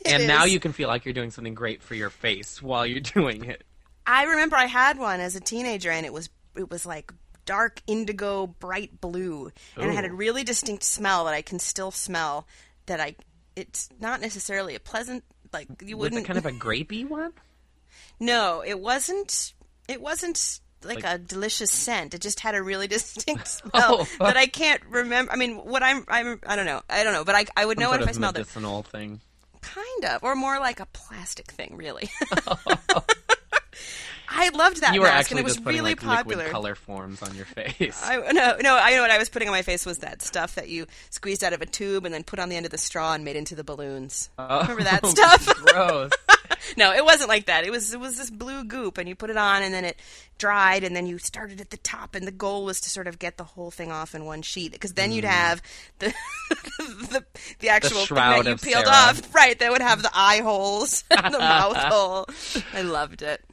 And 0.06 0.26
now 0.26 0.44
you 0.46 0.58
can 0.58 0.72
feel 0.72 0.88
like 0.88 1.04
you're 1.04 1.12
doing 1.12 1.30
something 1.30 1.52
great 1.54 1.82
for 1.82 1.94
your 1.94 2.08
face 2.08 2.62
while 2.62 2.86
you're 2.86 3.00
doing 3.14 3.44
it. 3.44 3.64
I 4.06 4.24
remember 4.24 4.56
I 4.56 4.64
had 4.64 4.98
one 4.98 5.20
as 5.20 5.36
a 5.36 5.40
teenager, 5.40 5.90
and 5.90 6.06
it 6.06 6.12
was 6.12 6.30
it 6.56 6.70
was 6.70 6.86
like 6.86 7.12
dark 7.44 7.82
indigo, 7.86 8.46
bright 8.46 8.98
blue, 9.02 9.52
and 9.76 9.90
it 9.90 9.94
had 9.94 10.06
a 10.06 10.12
really 10.12 10.42
distinct 10.44 10.82
smell 10.82 11.26
that 11.26 11.34
I 11.34 11.42
can 11.42 11.58
still 11.58 11.90
smell. 11.90 12.46
That 12.86 12.98
I, 13.00 13.16
it's 13.56 13.88
not 14.00 14.20
necessarily 14.20 14.74
a 14.74 14.80
pleasant 14.80 15.24
like 15.52 15.68
you 15.84 15.96
wouldn't. 15.96 16.22
it 16.22 16.26
kind 16.26 16.38
of 16.38 16.46
a 16.46 16.52
grapey 16.52 17.06
one? 17.08 17.32
no, 18.20 18.62
it 18.66 18.78
wasn't. 18.80 19.52
It 19.88 20.00
wasn't 20.00 20.60
like, 20.84 21.02
Like- 21.04 21.14
a 21.14 21.18
delicious 21.18 21.70
scent. 21.70 22.14
It 22.14 22.20
just 22.22 22.40
had 22.40 22.54
a 22.54 22.62
really 22.62 22.86
distinct 22.96 23.46
smell 23.58 23.72
Oh. 23.74 24.06
that 24.20 24.36
I 24.36 24.46
can't 24.46 24.82
remember. 24.88 25.30
I 25.32 25.36
mean, 25.36 25.56
what 25.56 25.82
I'm, 25.82 26.04
I'm, 26.08 26.40
I 26.46 26.56
don't 26.56 26.66
know. 26.66 26.82
I 26.88 27.04
don't 27.04 27.12
know, 27.12 27.24
but 27.24 27.34
I, 27.34 27.44
I 27.56 27.64
would 27.66 27.78
know 27.78 27.92
it 27.92 28.00
if 28.02 28.08
I 28.08 28.12
smelled 28.12 28.36
it. 28.36 28.40
medicinal 28.40 28.82
thing. 28.82 29.20
Kind 29.60 30.04
of, 30.06 30.24
or 30.24 30.34
more 30.34 30.58
like 30.58 30.80
a 30.80 30.86
plastic 30.86 31.52
thing, 31.52 31.76
really. 31.76 32.10
I 34.34 34.48
loved 34.50 34.80
that 34.80 34.94
You 34.94 35.00
were 35.00 35.06
mask, 35.06 35.30
and 35.30 35.38
it 35.38 35.44
was 35.44 35.56
putting 35.56 35.80
really 35.80 35.94
like 35.94 36.00
popular. 36.00 36.48
color 36.48 36.74
forms 36.74 37.22
on 37.22 37.34
your 37.34 37.44
face. 37.44 38.02
I 38.02 38.16
no 38.32 38.56
no 38.60 38.76
I 38.76 38.94
know 38.94 39.02
what 39.02 39.10
I 39.10 39.18
was 39.18 39.28
putting 39.28 39.48
on 39.48 39.52
my 39.52 39.62
face 39.62 39.84
was 39.84 39.98
that 39.98 40.22
stuff 40.22 40.54
that 40.54 40.68
you 40.68 40.86
squeezed 41.10 41.44
out 41.44 41.52
of 41.52 41.60
a 41.60 41.66
tube 41.66 42.04
and 42.04 42.14
then 42.14 42.24
put 42.24 42.38
on 42.38 42.48
the 42.48 42.56
end 42.56 42.66
of 42.66 42.72
the 42.72 42.78
straw 42.78 43.12
and 43.12 43.24
made 43.24 43.36
into 43.36 43.54
the 43.54 43.64
balloons. 43.64 44.30
Oh. 44.38 44.62
Remember 44.62 44.84
that 44.84 45.06
stuff? 45.06 45.46
Gross. 45.46 46.10
no, 46.76 46.92
it 46.92 47.04
wasn't 47.04 47.28
like 47.28 47.46
that. 47.46 47.64
It 47.64 47.70
was 47.70 47.92
it 47.92 48.00
was 48.00 48.16
this 48.16 48.30
blue 48.30 48.64
goop 48.64 48.98
and 48.98 49.08
you 49.08 49.14
put 49.14 49.30
it 49.30 49.36
on 49.36 49.62
and 49.62 49.72
then 49.72 49.84
it 49.84 49.98
dried 50.38 50.84
and 50.84 50.96
then 50.96 51.06
you 51.06 51.18
started 51.18 51.60
at 51.60 51.70
the 51.70 51.76
top 51.78 52.14
and 52.14 52.26
the 52.26 52.32
goal 52.32 52.64
was 52.64 52.80
to 52.80 52.90
sort 52.90 53.06
of 53.06 53.18
get 53.18 53.36
the 53.36 53.44
whole 53.44 53.70
thing 53.70 53.92
off 53.92 54.14
in 54.14 54.24
one 54.24 54.42
sheet 54.42 54.72
because 54.72 54.94
then 54.94 55.12
you'd 55.12 55.24
mm. 55.24 55.28
have 55.28 55.62
the 55.98 56.12
the, 56.78 57.24
the 57.60 57.68
actual 57.68 58.04
thing 58.06 58.16
that 58.16 58.46
you 58.46 58.56
peeled 58.56 58.84
Sarah. 58.84 58.88
off. 58.88 59.34
Right, 59.34 59.58
that 59.58 59.70
would 59.70 59.82
have 59.82 60.02
the 60.02 60.10
eye 60.12 60.38
holes 60.38 61.04
and 61.10 61.34
the 61.34 61.38
mouth 61.38 61.76
hole. 61.76 62.26
I 62.74 62.82
loved 62.82 63.22
it. 63.22 63.44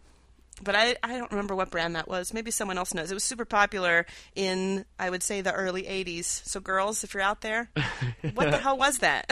But 0.63 0.75
I, 0.75 0.95
I 1.03 1.17
don't 1.17 1.31
remember 1.31 1.55
what 1.55 1.71
brand 1.71 1.95
that 1.95 2.07
was. 2.07 2.33
Maybe 2.33 2.51
someone 2.51 2.77
else 2.77 2.93
knows. 2.93 3.11
It 3.11 3.13
was 3.13 3.23
super 3.23 3.45
popular 3.45 4.05
in, 4.35 4.85
I 4.97 5.09
would 5.09 5.23
say, 5.23 5.41
the 5.41 5.53
early 5.53 5.83
80s. 5.83 6.25
So, 6.25 6.59
girls, 6.59 7.03
if 7.03 7.13
you're 7.13 7.23
out 7.23 7.41
there, 7.41 7.69
what 8.33 8.51
the 8.51 8.57
hell 8.57 8.77
was 8.77 8.99
that? 8.99 9.29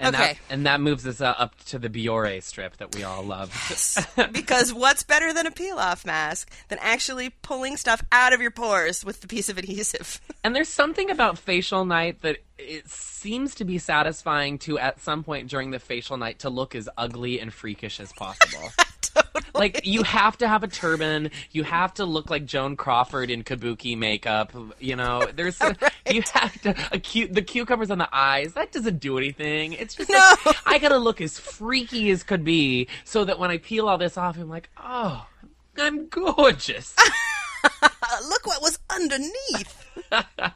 And 0.00 0.16
Okay. 0.16 0.32
That, 0.32 0.38
and 0.48 0.66
that 0.66 0.80
moves 0.80 1.06
us 1.06 1.20
uh, 1.20 1.34
up 1.36 1.62
to 1.66 1.78
the 1.78 1.90
Biore 1.90 2.42
strip 2.42 2.78
that 2.78 2.94
we 2.94 3.02
all 3.02 3.22
love. 3.22 3.52
because 4.32 4.72
what's 4.72 5.02
better 5.02 5.32
than 5.32 5.46
a 5.46 5.50
peel 5.50 5.78
off 5.78 6.06
mask 6.06 6.50
than 6.68 6.78
actually 6.80 7.30
pulling 7.42 7.76
stuff 7.76 8.02
out 8.10 8.32
of 8.32 8.40
your 8.40 8.50
pores 8.50 9.04
with 9.04 9.20
the 9.20 9.28
piece 9.28 9.48
of 9.48 9.58
adhesive? 9.58 10.20
And 10.42 10.56
there's 10.56 10.70
something 10.70 11.10
about 11.10 11.36
facial 11.36 11.84
night 11.84 12.22
that 12.22 12.38
it 12.56 12.88
seems 12.88 13.54
to 13.56 13.66
be 13.66 13.76
satisfying 13.76 14.56
to, 14.60 14.78
at 14.78 14.98
some 14.98 15.22
point 15.22 15.50
during 15.50 15.70
the 15.70 15.78
facial 15.78 16.16
night, 16.16 16.38
to 16.38 16.48
look 16.48 16.74
as 16.74 16.88
ugly 16.96 17.40
and 17.40 17.52
freakish 17.52 18.00
as 18.00 18.10
possible. 18.14 18.70
totally. 19.14 19.44
like 19.54 19.86
you 19.86 20.02
have 20.02 20.36
to 20.38 20.48
have 20.48 20.62
a 20.62 20.68
turban, 20.68 21.30
you 21.50 21.62
have 21.64 21.94
to 21.94 22.04
look 22.04 22.30
like 22.30 22.44
Joan 22.44 22.76
Crawford 22.76 23.30
in 23.30 23.42
kabuki 23.42 23.96
makeup. 23.96 24.52
You 24.78 24.96
know, 24.96 25.26
there's 25.34 25.60
you 26.10 26.22
have 26.32 26.60
to 26.62 26.74
a 26.92 26.98
cute 26.98 27.34
the 27.34 27.42
cucumbers 27.42 27.90
on 27.90 27.98
the 27.98 28.08
eyes. 28.12 28.54
That 28.54 28.72
doesn't 28.72 29.00
do 29.00 29.18
anything. 29.18 29.72
It's 29.72 29.94
just 29.94 30.10
like, 30.10 30.56
I 30.66 30.78
gotta 30.78 30.98
look 30.98 31.20
as 31.20 31.38
freaky 31.38 32.10
as 32.10 32.22
could 32.22 32.44
be, 32.44 32.88
so 33.04 33.24
that 33.24 33.38
when 33.38 33.50
I 33.50 33.58
peel 33.58 33.88
all 33.88 33.98
this 33.98 34.16
off, 34.16 34.36
I'm 34.38 34.48
like, 34.48 34.70
oh, 34.76 35.26
I'm 35.78 36.08
gorgeous. 36.08 36.94
Look 38.28 38.46
what 38.46 38.62
was 38.62 38.78
underneath. 38.90 39.79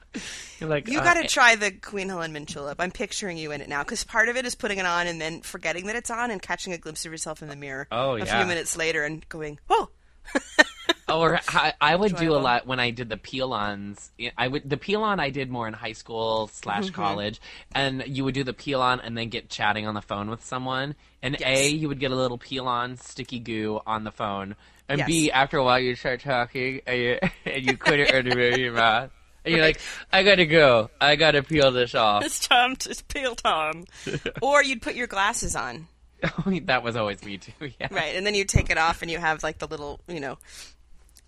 Like 0.60 0.88
You 0.88 1.00
uh, 1.00 1.04
got 1.04 1.14
to 1.20 1.28
try 1.28 1.56
the 1.56 1.72
Queen 1.72 2.08
Helene 2.08 2.32
Mint 2.32 2.48
Julep. 2.48 2.76
I'm 2.78 2.90
picturing 2.90 3.36
you 3.36 3.50
in 3.52 3.60
it 3.60 3.68
now 3.68 3.82
because 3.82 4.02
part 4.04 4.28
of 4.28 4.36
it 4.36 4.46
is 4.46 4.54
putting 4.54 4.78
it 4.78 4.86
on 4.86 5.06
and 5.06 5.20
then 5.20 5.40
forgetting 5.42 5.86
that 5.86 5.96
it's 5.96 6.10
on 6.10 6.30
and 6.30 6.40
catching 6.40 6.72
a 6.72 6.78
glimpse 6.78 7.04
of 7.04 7.12
yourself 7.12 7.42
in 7.42 7.48
the 7.48 7.56
mirror. 7.56 7.86
Oh, 7.92 8.14
yeah. 8.14 8.22
a 8.24 8.26
few 8.26 8.46
minutes 8.46 8.76
later 8.76 9.04
and 9.04 9.28
going, 9.28 9.58
"Oh, 9.68 9.90
Or 11.08 11.38
I, 11.48 11.74
I 11.80 11.94
would 11.94 12.16
do 12.16 12.34
a 12.34 12.38
lot 12.38 12.66
when 12.66 12.80
I 12.80 12.90
did 12.90 13.08
the 13.10 13.18
peel-ons. 13.18 14.10
I 14.38 14.48
would 14.48 14.68
the 14.68 14.78
peel-on 14.78 15.20
I 15.20 15.28
did 15.30 15.50
more 15.50 15.68
in 15.68 15.74
high 15.74 15.92
school 15.92 16.48
slash 16.52 16.84
Mm-hmm. 16.86 16.94
college, 16.94 17.40
and 17.74 18.02
you 18.06 18.24
would 18.24 18.34
do 18.34 18.42
the 18.42 18.54
peel-on 18.54 19.00
and 19.00 19.16
then 19.16 19.28
get 19.28 19.50
chatting 19.50 19.86
on 19.86 19.94
the 19.94 20.00
phone 20.02 20.30
with 20.30 20.42
someone. 20.44 20.94
And 21.22 21.36
a, 21.44 21.68
you 21.68 21.88
would 21.88 22.00
get 22.00 22.10
a 22.10 22.16
little 22.16 22.38
peel-on 22.38 22.96
sticky 22.96 23.38
goo 23.40 23.80
on 23.86 24.04
the 24.04 24.10
phone, 24.12 24.56
and 24.88 24.98
Yes. 25.00 25.06
b, 25.06 25.30
after 25.30 25.58
a 25.58 25.64
while 25.64 25.78
you 25.78 25.94
start 25.94 26.20
talking 26.22 26.80
and 26.86 26.98
you, 26.98 27.18
and 27.44 27.64
you 27.66 27.76
couldn't 27.76 28.10
remember 28.12 28.56
your 28.56 28.72
mouth. 28.72 29.10
And 29.44 29.54
you're 29.54 29.64
like, 29.64 29.80
I 30.12 30.22
gotta 30.22 30.46
go. 30.46 30.90
I 31.00 31.16
gotta 31.16 31.42
peel 31.42 31.70
this 31.70 31.94
off. 31.94 32.24
It's 32.24 32.38
time 32.46 32.76
to 32.76 33.04
peel 33.08 33.34
time. 33.34 33.84
or 34.42 34.62
you'd 34.62 34.82
put 34.82 34.94
your 34.94 35.06
glasses 35.06 35.54
on, 35.54 35.88
oh, 36.24 36.60
that 36.64 36.82
was 36.82 36.96
always 36.96 37.22
me 37.24 37.38
too. 37.38 37.52
Yeah. 37.80 37.88
right, 37.90 38.14
and 38.16 38.26
then 38.26 38.34
you 38.34 38.44
take 38.44 38.70
it 38.70 38.78
off, 38.78 39.02
and 39.02 39.10
you 39.10 39.18
have 39.18 39.42
like 39.42 39.58
the 39.58 39.66
little, 39.66 40.00
you 40.08 40.20
know, 40.20 40.38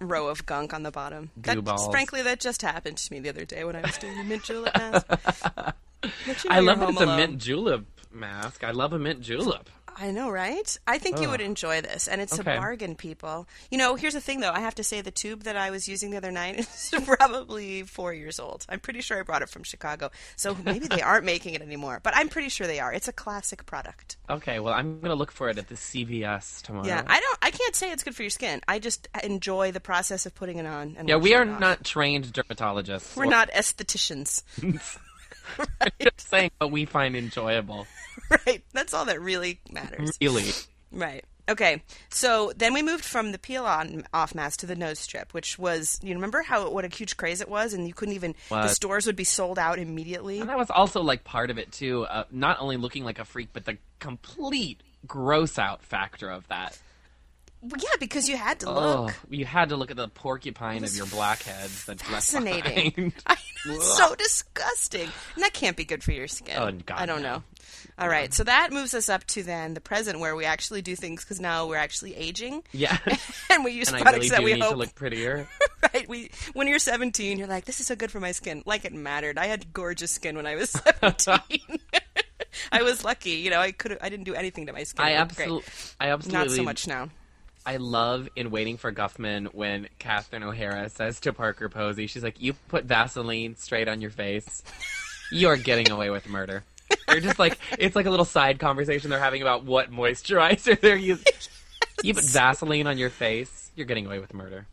row 0.00 0.28
of 0.28 0.46
gunk 0.46 0.74
on 0.74 0.82
the 0.82 0.90
bottom. 0.90 1.30
That, 1.38 1.62
balls. 1.64 1.88
frankly, 1.88 2.22
that 2.22 2.40
just 2.40 2.62
happened 2.62 2.98
to 2.98 3.12
me 3.12 3.20
the 3.20 3.28
other 3.28 3.44
day 3.44 3.64
when 3.64 3.76
I 3.76 3.80
was 3.80 3.98
doing 3.98 4.16
the 4.16 4.24
mint 4.24 4.44
julep 4.44 4.76
mask. 4.76 5.06
You 6.04 6.34
know 6.34 6.34
I 6.50 6.60
love 6.60 6.78
that 6.78 6.90
it's 6.90 7.00
a 7.00 7.16
mint 7.16 7.38
julep 7.38 7.84
mask. 8.12 8.62
I 8.62 8.70
love 8.70 8.92
a 8.92 8.98
mint 8.98 9.22
julep. 9.22 9.68
I 9.98 10.10
know, 10.10 10.28
right? 10.30 10.76
I 10.86 10.98
think 10.98 11.20
you 11.20 11.30
would 11.30 11.40
enjoy 11.40 11.80
this, 11.80 12.06
and 12.06 12.20
it's 12.20 12.38
Okay. 12.38 12.54
a 12.54 12.60
bargain, 12.60 12.96
people. 12.96 13.48
You 13.70 13.78
know, 13.78 13.94
here's 13.94 14.12
the 14.12 14.20
thing, 14.20 14.40
though. 14.40 14.50
I 14.52 14.60
have 14.60 14.74
to 14.74 14.84
say, 14.84 15.00
the 15.00 15.10
tube 15.10 15.44
that 15.44 15.56
I 15.56 15.70
was 15.70 15.88
using 15.88 16.10
the 16.10 16.18
other 16.18 16.30
night 16.30 16.58
is 16.58 16.92
probably 17.06 17.82
four 17.82 18.12
years 18.12 18.38
old. 18.38 18.66
I'm 18.68 18.78
pretty 18.80 19.00
sure 19.00 19.18
I 19.18 19.22
brought 19.22 19.40
it 19.40 19.48
from 19.48 19.62
Chicago, 19.62 20.10
so 20.36 20.54
maybe 20.64 20.86
they 20.86 21.00
aren't 21.00 21.24
making 21.24 21.54
it 21.54 21.62
anymore. 21.62 22.00
But 22.02 22.14
I'm 22.14 22.28
pretty 22.28 22.50
sure 22.50 22.66
they 22.66 22.78
are. 22.78 22.92
It's 22.92 23.08
a 23.08 23.12
classic 23.12 23.64
product. 23.64 24.18
Okay, 24.28 24.60
well, 24.60 24.74
I'm 24.74 25.00
gonna 25.00 25.14
look 25.14 25.32
for 25.32 25.48
it 25.48 25.56
at 25.56 25.68
the 25.68 25.76
CVS 25.76 26.60
tomorrow. 26.62 26.86
Yeah, 26.86 27.02
I 27.06 27.18
don't. 27.18 27.38
I 27.40 27.50
can't 27.50 27.74
say 27.74 27.90
it's 27.90 28.02
good 28.04 28.14
for 28.14 28.22
your 28.22 28.30
skin. 28.30 28.60
I 28.68 28.78
just 28.78 29.08
enjoy 29.24 29.72
the 29.72 29.80
process 29.80 30.26
of 30.26 30.34
putting 30.34 30.58
it 30.58 30.66
on. 30.66 30.96
And 30.98 31.08
Yeah, 31.08 31.16
we 31.16 31.34
are 31.34 31.44
not 31.46 31.84
trained 31.84 32.26
dermatologists. 32.34 33.16
We're 33.16 33.24
Or- 33.24 33.30
not 33.30 33.50
estheticians, 33.52 34.42
just 36.00 36.28
saying 36.28 36.50
what 36.58 36.70
we 36.70 36.84
find 36.84 37.16
enjoyable. 37.16 37.86
right? 38.46 38.62
That's 38.72 38.94
all 38.94 39.04
that 39.06 39.20
really 39.20 39.60
matters. 39.70 40.12
Really. 40.20 40.50
Right. 40.92 41.24
Okay. 41.48 41.82
So 42.08 42.52
then 42.56 42.74
we 42.74 42.82
moved 42.82 43.04
from 43.04 43.32
the 43.32 43.38
peel 43.38 43.64
on 43.64 44.04
off 44.12 44.34
mask 44.34 44.60
to 44.60 44.66
the 44.66 44.74
nose 44.74 44.98
strip, 44.98 45.32
which 45.32 45.58
was 45.58 45.98
you 46.02 46.14
remember 46.14 46.42
how 46.42 46.68
what 46.70 46.84
a 46.84 46.88
huge 46.88 47.16
craze 47.16 47.40
it 47.40 47.48
was, 47.48 47.72
and 47.72 47.86
you 47.86 47.94
couldn't 47.94 48.14
even 48.14 48.34
the 48.50 48.68
stores 48.68 49.06
would 49.06 49.16
be 49.16 49.24
sold 49.24 49.58
out 49.58 49.78
immediately. 49.78 50.40
And 50.40 50.48
that 50.48 50.58
was 50.58 50.70
also 50.70 51.02
like 51.02 51.24
part 51.24 51.50
of 51.50 51.58
it 51.58 51.70
too. 51.70 52.04
Uh, 52.04 52.24
not 52.30 52.58
only 52.60 52.76
looking 52.76 53.04
like 53.04 53.18
a 53.18 53.24
freak, 53.24 53.50
but 53.52 53.64
the 53.64 53.78
complete 54.00 54.80
gross 55.06 55.58
out 55.58 55.82
factor 55.82 56.28
of 56.28 56.46
that. 56.48 56.78
Yeah, 57.76 57.88
because 58.00 58.28
you 58.28 58.36
had 58.36 58.60
to 58.60 58.68
Oh, 58.68 59.02
look. 59.04 59.14
you 59.30 59.44
had 59.44 59.70
to 59.70 59.76
look 59.76 59.90
at 59.90 59.96
the 59.96 60.08
porcupine 60.08 60.84
of 60.84 60.94
your 60.94 61.06
blackheads 61.06 61.84
that's 61.84 62.02
Fascinating. 62.02 63.12
I 63.26 63.36
know, 63.66 63.78
so 63.80 64.14
disgusting. 64.14 65.08
And 65.34 65.44
that 65.44 65.52
can't 65.52 65.76
be 65.76 65.84
good 65.84 66.02
for 66.04 66.12
your 66.12 66.28
skin. 66.28 66.56
Oh, 66.58 66.70
God, 66.84 66.98
I 66.98 67.06
don't 67.06 67.22
no. 67.22 67.36
know. 67.36 67.42
All 67.98 68.08
right, 68.08 68.32
so 68.32 68.44
that 68.44 68.72
moves 68.72 68.92
us 68.92 69.08
up 69.08 69.24
to 69.28 69.42
then 69.42 69.72
the 69.72 69.80
present, 69.80 70.20
where 70.20 70.36
we 70.36 70.44
actually 70.44 70.82
do 70.82 70.94
things 70.94 71.24
because 71.24 71.40
now 71.40 71.66
we're 71.66 71.76
actually 71.78 72.14
aging, 72.14 72.62
yeah. 72.72 72.98
and 73.50 73.64
we 73.64 73.70
use 73.72 73.88
and 73.90 74.02
products 74.02 74.24
really 74.24 74.28
that 74.28 74.42
we 74.44 74.52
need 74.52 74.62
hope 74.62 74.72
to 74.72 74.76
look 74.76 74.94
prettier. 74.94 75.48
right? 75.94 76.06
We 76.06 76.30
when 76.52 76.68
you're 76.68 76.78
17, 76.78 77.38
you're 77.38 77.48
like, 77.48 77.64
this 77.64 77.80
is 77.80 77.86
so 77.86 77.96
good 77.96 78.10
for 78.10 78.20
my 78.20 78.32
skin. 78.32 78.62
Like 78.66 78.84
it 78.84 78.92
mattered. 78.92 79.38
I 79.38 79.46
had 79.46 79.72
gorgeous 79.72 80.10
skin 80.10 80.36
when 80.36 80.46
I 80.46 80.56
was 80.56 80.70
17. 80.70 81.60
I 82.70 82.82
was 82.82 83.02
lucky, 83.04 83.30
you 83.30 83.48
know. 83.50 83.60
I 83.60 83.72
could 83.72 83.96
I 84.02 84.10
didn't 84.10 84.24
do 84.24 84.34
anything 84.34 84.66
to 84.66 84.72
my 84.74 84.82
skin. 84.84 85.04
I 85.04 85.10
It 85.12 85.18
looked 85.20 85.36
great. 85.36 85.44
absolutely, 85.44 85.72
I 85.98 86.08
absolutely, 86.10 86.38
not 86.48 86.50
so 86.54 86.62
much 86.62 86.86
now. 86.86 87.08
I 87.66 87.78
love 87.78 88.28
in 88.36 88.50
Waiting 88.52 88.76
for 88.76 88.92
Guffman 88.92 89.52
when 89.52 89.88
Catherine 89.98 90.44
O'Hara 90.44 90.88
says 90.88 91.18
to 91.20 91.32
Parker 91.32 91.68
Posey, 91.68 92.06
she's 92.06 92.22
like, 92.22 92.40
"You 92.40 92.52
put 92.68 92.84
Vaseline 92.84 93.56
straight 93.56 93.88
on 93.88 94.00
your 94.00 94.10
face, 94.10 94.62
you 95.32 95.48
are 95.48 95.56
getting 95.56 95.90
away 95.90 96.08
with 96.10 96.28
murder." 96.28 96.62
They're 97.08 97.20
just 97.20 97.40
like 97.40 97.58
it's 97.78 97.96
like 97.96 98.06
a 98.06 98.10
little 98.10 98.24
side 98.24 98.60
conversation 98.60 99.10
they're 99.10 99.18
having 99.18 99.42
about 99.42 99.64
what 99.64 99.90
moisturizer 99.90 100.80
they're 100.80 100.96
using. 100.96 101.32
You 102.02 102.14
put 102.14 102.24
Vaseline 102.24 102.86
on 102.86 102.98
your 102.98 103.10
face, 103.10 103.72
you're 103.74 103.86
getting 103.86 104.06
away 104.06 104.20
with 104.20 104.32
murder. 104.32 104.66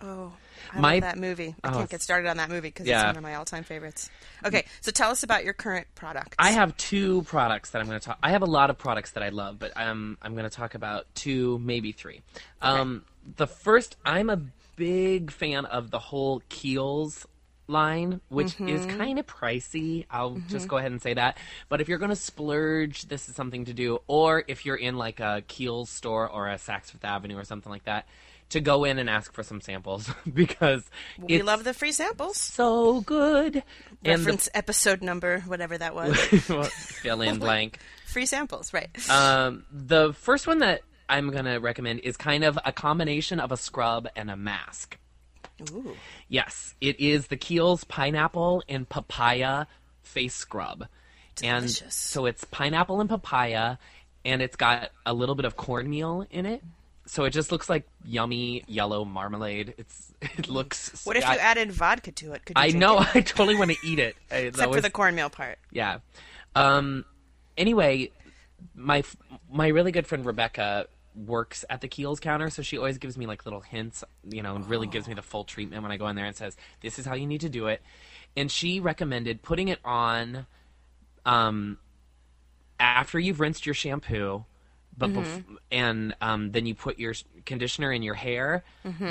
Oh, 0.00 0.32
I 0.72 0.80
My- 0.80 0.92
love 0.94 1.00
that 1.02 1.18
movie. 1.18 1.54
I 1.64 1.68
Oh, 1.70 1.72
can't 1.78 1.90
get 1.90 2.02
started 2.02 2.28
on 2.28 2.36
that 2.38 2.48
movie 2.48 2.68
because 2.68 2.86
yeah. 2.86 3.00
it's 3.00 3.06
one 3.08 3.16
of 3.16 3.22
my 3.22 3.34
all-time 3.34 3.64
favorites. 3.64 4.08
Okay, 4.44 4.64
so 4.80 4.90
tell 4.90 5.10
us 5.10 5.22
about 5.22 5.44
your 5.44 5.52
current 5.54 5.86
product. 5.94 6.34
I 6.38 6.52
have 6.52 6.76
two 6.76 7.22
products 7.22 7.70
that 7.70 7.80
I'm 7.80 7.88
going 7.88 7.98
to 8.00 8.04
talk. 8.06 8.18
I 8.22 8.30
have 8.30 8.42
a 8.42 8.46
lot 8.46 8.70
of 8.70 8.78
products 8.78 9.12
that 9.12 9.22
I 9.22 9.28
love, 9.30 9.58
but 9.58 9.72
um, 9.76 10.16
I'm 10.22 10.32
going 10.34 10.48
to 10.48 10.54
talk 10.54 10.74
about 10.74 11.06
two, 11.14 11.58
maybe 11.58 11.92
three. 11.92 12.22
Um, 12.62 13.04
the 13.36 13.46
first, 13.46 13.96
I'm 14.04 14.30
a 14.30 14.40
big 14.76 15.30
fan 15.30 15.64
of 15.66 15.90
the 15.90 15.98
whole 15.98 16.40
Kiehl's 16.48 17.26
line, 17.66 18.20
which 18.30 18.60
is 18.60 18.84
kind 18.86 19.18
of 19.18 19.26
pricey. 19.26 20.04
I'll 20.10 20.40
just 20.48 20.66
go 20.66 20.76
ahead 20.78 20.90
and 20.90 21.00
say 21.00 21.14
that. 21.14 21.36
But 21.68 21.80
if 21.80 21.88
you're 21.88 21.98
going 21.98 22.08
to 22.10 22.16
splurge, 22.16 23.02
this 23.06 23.28
is 23.28 23.36
something 23.36 23.66
to 23.66 23.72
do. 23.72 24.00
Or 24.08 24.42
if 24.48 24.66
you're 24.66 24.74
in 24.76 24.96
like 24.98 25.20
a 25.20 25.42
Kiehl's 25.48 25.88
store 25.90 26.28
or 26.28 26.48
a 26.48 26.56
Saks 26.56 26.86
Fifth 26.90 27.04
Avenue 27.04 27.36
or 27.38 27.44
something 27.44 27.70
like 27.70 27.84
that, 27.84 28.06
to 28.50 28.60
go 28.60 28.84
in 28.84 28.98
and 28.98 29.08
ask 29.10 29.32
for 29.32 29.42
some 29.42 29.60
samples 29.60 30.10
because 30.34 30.84
we 31.18 31.42
love 31.42 31.64
the 31.64 31.74
free 31.74 31.92
samples. 31.92 32.36
so 32.36 33.00
good. 33.00 33.56
And 33.56 33.64
the- 34.02 34.10
Reference 34.10 34.48
episode 34.54 35.02
number, 35.02 35.40
whatever 35.40 35.76
that 35.78 35.94
was. 35.94 36.16
fill 36.70 37.22
in 37.22 37.38
blank. 37.40 37.78
free 38.06 38.26
samples, 38.26 38.72
right? 38.72 38.88
Um, 39.10 39.64
the 39.72 40.12
first 40.12 40.46
one 40.46 40.58
that 40.60 40.82
I'm 41.08 41.30
gonna 41.30 41.58
recommend 41.60 42.00
is 42.00 42.16
kind 42.16 42.44
of 42.44 42.58
a 42.64 42.72
combination 42.72 43.40
of 43.40 43.50
a 43.52 43.56
scrub 43.56 44.08
and 44.14 44.30
a 44.30 44.36
mask. 44.36 44.96
Ooh, 45.72 45.94
Yes, 46.28 46.74
it 46.80 46.98
is 47.00 47.26
the 47.26 47.36
Kiehl's 47.36 47.84
pineapple 47.84 48.62
and 48.68 48.88
papaya 48.88 49.66
face 50.02 50.34
scrub, 50.34 50.86
and 51.42 51.62
Delicious. 51.66 51.94
so 51.94 52.26
it's 52.26 52.44
pineapple 52.44 53.00
and 53.00 53.10
papaya, 53.10 53.76
and 54.24 54.40
it's 54.40 54.56
got 54.56 54.90
a 55.04 55.12
little 55.12 55.34
bit 55.34 55.44
of 55.44 55.56
cornmeal 55.56 56.26
in 56.30 56.46
it. 56.46 56.62
So 57.10 57.24
it 57.24 57.30
just 57.30 57.50
looks 57.50 57.68
like 57.68 57.88
yummy 58.04 58.62
yellow 58.68 59.04
marmalade. 59.04 59.74
It's 59.78 60.14
it 60.22 60.48
looks. 60.48 61.04
what 61.04 61.16
if 61.16 61.26
I, 61.26 61.34
you 61.34 61.40
added 61.40 61.72
vodka 61.72 62.12
to 62.12 62.34
it? 62.34 62.44
Could 62.44 62.56
you 62.56 62.62
I 62.62 62.68
know. 62.70 63.00
it? 63.00 63.08
I 63.16 63.20
totally 63.22 63.56
want 63.56 63.72
to 63.72 63.76
eat 63.84 63.98
it. 63.98 64.14
Except 64.30 64.72
for 64.72 64.80
the 64.80 64.90
cornmeal 64.90 65.28
part. 65.28 65.58
yeah. 65.72 65.98
Um. 66.54 67.04
Anyway, 67.56 68.12
my 68.76 69.02
my 69.52 69.66
really 69.66 69.90
good 69.90 70.06
friend 70.06 70.24
Rebecca 70.24 70.86
works 71.16 71.64
at 71.68 71.80
the 71.80 71.88
Kiehl's 71.88 72.20
counter, 72.20 72.48
so 72.48 72.62
she 72.62 72.78
always 72.78 72.98
gives 72.98 73.18
me 73.18 73.26
like 73.26 73.44
little 73.44 73.60
hints, 73.60 74.04
you 74.28 74.44
know, 74.44 74.54
and 74.54 74.70
really 74.70 74.86
gives 74.86 75.08
me 75.08 75.14
the 75.14 75.22
full 75.22 75.42
treatment 75.42 75.82
when 75.82 75.90
I 75.90 75.96
go 75.96 76.06
in 76.06 76.14
there 76.14 76.26
and 76.26 76.36
says, 76.36 76.56
"This 76.80 77.00
is 77.00 77.06
how 77.06 77.16
you 77.16 77.26
need 77.26 77.40
to 77.40 77.48
do 77.48 77.66
it." 77.66 77.82
And 78.36 78.52
she 78.52 78.78
recommended 78.78 79.42
putting 79.42 79.66
it 79.66 79.80
on, 79.84 80.46
um, 81.26 81.78
after 82.78 83.18
you've 83.18 83.40
rinsed 83.40 83.66
your 83.66 83.74
shampoo. 83.74 84.44
But 85.00 85.10
bef- 85.12 85.56
and 85.72 86.14
um, 86.20 86.52
then 86.52 86.66
you 86.66 86.74
put 86.76 86.98
your 87.00 87.14
conditioner 87.44 87.90
in 87.92 88.02
your 88.02 88.14
hair. 88.14 88.62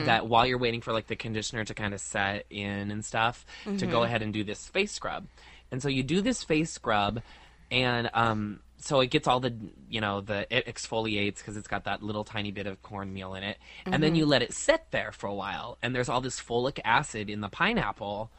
That 0.05 0.27
while 0.27 0.45
you're 0.45 0.57
waiting 0.57 0.79
for 0.81 0.93
like 0.93 1.07
the 1.07 1.15
conditioner 1.17 1.65
to 1.65 1.73
kind 1.73 1.93
of 1.93 1.99
set 1.99 2.45
in 2.49 2.91
and 2.91 3.03
stuff, 3.03 3.45
to 3.65 3.85
go 3.85 4.03
ahead 4.03 4.21
and 4.21 4.31
do 4.31 4.43
this 4.45 4.65
face 4.67 4.91
scrub. 4.93 5.27
And 5.71 5.81
so 5.81 5.89
you 5.89 6.03
do 6.03 6.21
this 6.21 6.43
face 6.43 6.71
scrub, 6.71 7.21
and 7.69 8.09
um, 8.13 8.59
so 8.79 9.01
it 9.01 9.07
gets 9.11 9.27
all 9.27 9.39
the 9.39 9.53
you 9.89 9.99
know 10.01 10.21
the 10.21 10.47
it 10.55 10.65
exfoliates 10.65 11.37
because 11.39 11.57
it's 11.57 11.67
got 11.67 11.83
that 11.83 12.01
little 12.01 12.23
tiny 12.23 12.51
bit 12.51 12.65
of 12.67 12.81
cornmeal 12.81 13.35
in 13.35 13.43
it, 13.43 13.57
and 13.85 14.01
then 14.01 14.15
you 14.15 14.25
let 14.25 14.41
it 14.41 14.53
sit 14.53 14.83
there 14.91 15.11
for 15.11 15.27
a 15.27 15.33
while. 15.33 15.77
And 15.83 15.93
there's 15.93 16.09
all 16.09 16.21
this 16.21 16.39
folic 16.39 16.79
acid 16.85 17.29
in 17.29 17.41
the 17.41 17.49
pineapple 17.49 18.31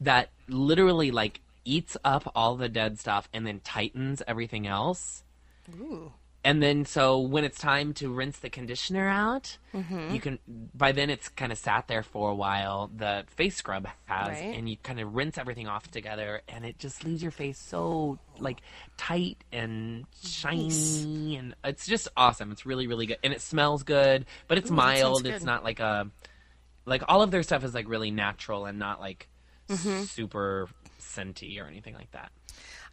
that 0.00 0.30
literally 0.48 1.10
like 1.10 1.40
eats 1.64 1.96
up 2.04 2.30
all 2.34 2.56
the 2.56 2.68
dead 2.68 2.98
stuff 2.98 3.28
and 3.34 3.46
then 3.46 3.60
tightens 3.64 4.22
everything 4.26 4.66
else. 4.66 5.22
Ooh. 5.78 6.12
And 6.48 6.62
then, 6.62 6.86
so 6.86 7.18
when 7.18 7.44
it's 7.44 7.58
time 7.58 7.92
to 7.94 8.10
rinse 8.10 8.38
the 8.38 8.48
conditioner 8.48 9.06
out, 9.06 9.58
Mm-hmm. 9.74 10.14
you 10.14 10.18
can. 10.20 10.38
By 10.74 10.92
then, 10.92 11.10
it's 11.10 11.28
kind 11.28 11.52
of 11.52 11.58
sat 11.58 11.88
there 11.88 12.02
for 12.02 12.30
a 12.30 12.34
while. 12.34 12.90
The 12.96 13.24
face 13.36 13.56
scrub 13.56 13.86
has, 14.06 14.40
Right. 14.40 14.54
and 14.54 14.66
you 14.66 14.78
kind 14.82 14.98
of 14.98 15.14
rinse 15.14 15.36
everything 15.36 15.68
off 15.68 15.90
together, 15.90 16.40
and 16.48 16.64
it 16.64 16.78
just 16.78 17.04
leaves 17.04 17.22
your 17.22 17.32
face 17.32 17.58
so 17.58 18.18
like 18.38 18.60
tight 18.96 19.36
and 19.52 20.06
shiny, 20.24 21.36
and 21.36 21.54
it's 21.64 21.86
just 21.86 22.08
awesome. 22.16 22.50
It's 22.50 22.64
really, 22.64 22.86
really 22.86 23.04
good, 23.04 23.18
and 23.22 23.34
it 23.34 23.42
smells 23.42 23.82
good, 23.82 24.24
but 24.46 24.56
it's 24.56 24.70
Ooh, 24.70 24.74
mild. 24.74 25.26
It's 25.26 25.44
not 25.44 25.64
like 25.64 25.80
a 25.80 26.10
like 26.86 27.02
all 27.08 27.20
of 27.20 27.30
their 27.30 27.42
stuff 27.42 27.62
is 27.62 27.74
like 27.74 27.88
really 27.90 28.10
natural 28.10 28.64
and 28.64 28.78
not 28.78 29.00
like 29.00 29.28
Mm-hmm. 29.68 30.04
super 30.04 30.66
scenty 30.98 31.62
or 31.62 31.66
anything 31.66 31.92
like 31.94 32.10
that. 32.12 32.32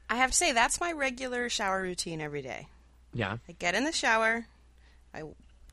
I 0.10 0.18
have 0.18 0.32
to 0.32 0.36
say 0.38 0.52
that's 0.52 0.82
my 0.82 0.92
regular 0.92 1.48
shower 1.48 1.82
routine 1.82 2.20
every 2.20 2.42
day. 2.42 2.68
Yeah. 3.16 3.38
I 3.50 3.54
get 3.54 3.74
in 3.74 3.84
the 3.86 3.92
shower, 3.92 4.46
I 5.14 5.24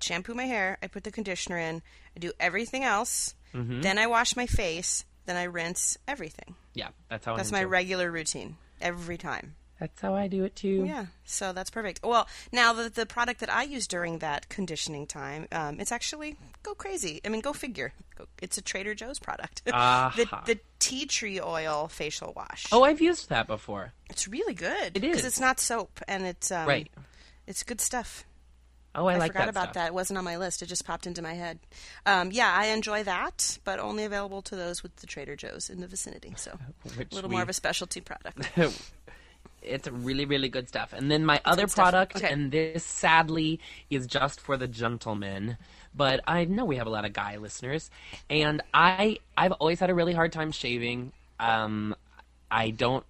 shampoo 0.01 0.33
my 0.35 0.45
hair, 0.45 0.79
I 0.83 0.87
put 0.87 1.05
the 1.05 1.11
conditioner 1.13 1.59
in, 1.59 1.83
I 2.17 2.21
do 2.21 2.33
everything 2.41 2.85
else, 2.85 3.35
Mm-hmm. 3.55 3.83
then 3.83 3.99
I 3.99 4.07
wash 4.07 4.35
my 4.35 4.47
face, 4.47 5.05
then 5.27 5.37
I 5.37 5.43
rinse 5.45 5.99
everything. 6.09 6.55
Yeah, 6.73 6.89
that's 7.11 7.27
how 7.27 7.37
That's 7.37 7.53
I 7.53 7.57
my 7.57 7.61
do 7.61 7.67
it. 7.67 7.71
regular 7.71 8.11
routine 8.11 8.57
every 8.81 9.19
time. 9.19 9.57
That's 9.79 10.01
how 10.01 10.15
I 10.15 10.27
do 10.29 10.45
it 10.45 10.57
too. 10.57 10.85
Yeah, 10.87 11.07
so 11.25 11.53
that's 11.53 11.69
perfect. 11.69 12.01
Well, 12.03 12.27
now 12.51 12.73
the 12.73 12.89
the 12.89 13.05
product 13.05 13.41
that 13.41 13.53
I 13.53 13.65
use 13.65 13.87
during 13.87 14.21
that 14.21 14.49
conditioning 14.49 15.07
time, 15.07 15.49
um, 15.53 15.81
it's 15.81 15.93
actually 15.93 16.37
go 16.63 16.73
crazy. 16.75 17.21
I 17.27 17.29
mean, 17.29 17.43
go 17.43 17.53
figure. 17.53 17.93
Go, 18.17 18.25
it's 18.41 18.57
a 18.57 18.63
Trader 18.63 18.95
Joe's 18.95 19.19
product. 19.19 19.63
the 19.67 19.75
Aha. 19.75 20.45
the 20.47 20.59
tea 20.79 21.05
tree 21.05 21.39
oil 21.41 21.89
facial 21.89 22.33
wash. 22.35 22.67
Oh, 22.73 22.85
I've 22.85 23.03
used 23.03 23.29
that 23.29 23.47
before. 23.47 23.93
it's 24.09 24.27
really 24.29 24.55
good. 24.55 24.97
It 24.97 25.05
is 25.05 25.11
because 25.11 25.25
it's 25.27 25.41
not 25.41 25.61
soap 25.61 26.01
and 26.09 26.25
it's 26.25 26.51
um, 26.51 26.67
Right. 26.67 26.91
It's 27.47 27.63
good 27.63 27.81
stuff. 27.81 28.25
Oh, 28.95 29.07
I, 29.07 29.15
I 29.15 29.17
like 29.17 29.33
forgot 29.33 29.45
that 29.45 29.49
about 29.49 29.63
stuff. 29.65 29.75
that. 29.75 29.87
It 29.87 29.95
wasn't 29.95 30.19
on 30.19 30.25
my 30.25 30.37
list. 30.37 30.61
It 30.63 30.67
just 30.67 30.85
popped 30.85 31.07
into 31.07 31.23
my 31.23 31.33
head. 31.33 31.59
Um, 32.05 32.31
yeah, 32.31 32.53
I 32.55 32.67
enjoy 32.67 33.03
that, 33.05 33.59
but 33.65 33.79
only 33.79 34.05
available 34.05 34.43
to 34.43 34.57
those 34.57 34.83
with 34.83 34.95
the 34.97 35.07
Trader 35.07 35.35
Joe's 35.35 35.71
in 35.71 35.81
the 35.81 35.87
vicinity. 35.87 36.35
So 36.37 36.59
a 36.85 36.89
little 37.15 37.31
we- 37.31 37.35
more 37.37 37.43
of 37.43 37.49
a 37.49 37.55
specialty 37.55 38.01
product. 38.03 38.51
it's 39.63 39.87
really 39.89 40.25
really 40.25 40.49
good 40.49 40.67
stuff 40.67 40.93
and 40.93 41.09
then 41.09 41.25
my 41.25 41.41
other 41.45 41.69
product 41.69 42.17
Okay. 42.17 42.29
and 42.33 42.51
this 42.51 42.85
sadly 42.85 43.61
is 43.91 44.09
just 44.09 44.41
for 44.41 44.57
the 44.57 44.67
gentlemen 44.67 45.57
but 45.95 46.19
i 46.27 46.45
know 46.45 46.65
we 46.65 46.75
have 46.77 46.89
a 46.89 46.91
lot 46.91 47.05
of 47.05 47.13
guy 47.13 47.37
listeners 47.37 47.89
and 48.29 48.61
i 48.75 49.19
i've 49.37 49.53
always 49.53 49.79
had 49.79 49.89
a 49.89 49.95
really 49.95 50.15
hard 50.15 50.33
time 50.33 50.51
shaving 50.51 51.13
um 51.39 51.95
i 52.51 52.71
don't 52.71 53.05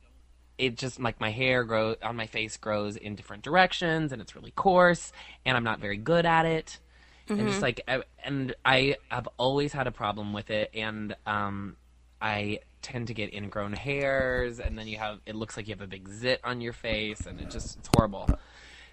it 0.59 0.77
just 0.77 1.01
like 1.01 1.21
my 1.21 1.31
hair 1.31 1.65
grows 1.65 1.97
on 2.03 2.15
my 2.17 2.27
face 2.27 2.57
grows 2.57 2.97
in 2.97 3.15
different 3.15 3.43
directions 3.43 4.13
and 4.13 4.21
it's 4.23 4.37
really 4.37 4.51
coarse 4.53 5.13
and 5.45 5.57
i'm 5.57 5.65
not 5.65 5.81
very 5.81 5.97
good 5.97 6.27
at 6.27 6.45
it. 6.47 6.79
And 7.29 7.49
just 7.49 7.63
like 7.63 7.81
I- 7.89 8.03
and 8.25 8.55
i 8.65 8.97
have 9.11 9.29
always 9.39 9.73
had 9.73 9.87
a 9.87 9.93
problem 9.93 10.33
with 10.33 10.51
it 10.51 10.71
and 10.75 11.17
um 11.27 11.77
i 12.21 12.59
tend 12.83 13.07
to 13.09 13.15
get 13.15 13.33
ingrown 13.33 13.73
hairs 13.73 14.61
and 14.61 14.79
then 14.79 14.87
you 14.89 14.99
have 14.99 15.21
it 15.25 15.35
looks 15.35 15.57
like 15.57 15.69
you 15.69 15.75
have 15.75 15.81
a 15.83 15.87
big 15.87 16.09
zit 16.09 16.41
on 16.45 16.61
your 16.61 16.73
face 16.75 17.27
and 17.27 17.41
it 17.41 17.49
just 17.51 17.79
it's 17.79 17.89
horrible. 17.97 18.29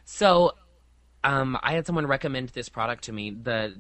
So 0.06 0.54
um 1.24 1.58
i 1.62 1.74
had 1.74 1.86
someone 1.86 2.08
recommend 2.08 2.50
this 2.50 2.70
product 2.70 3.04
to 3.06 3.12
me. 3.12 3.32
The 3.32 3.76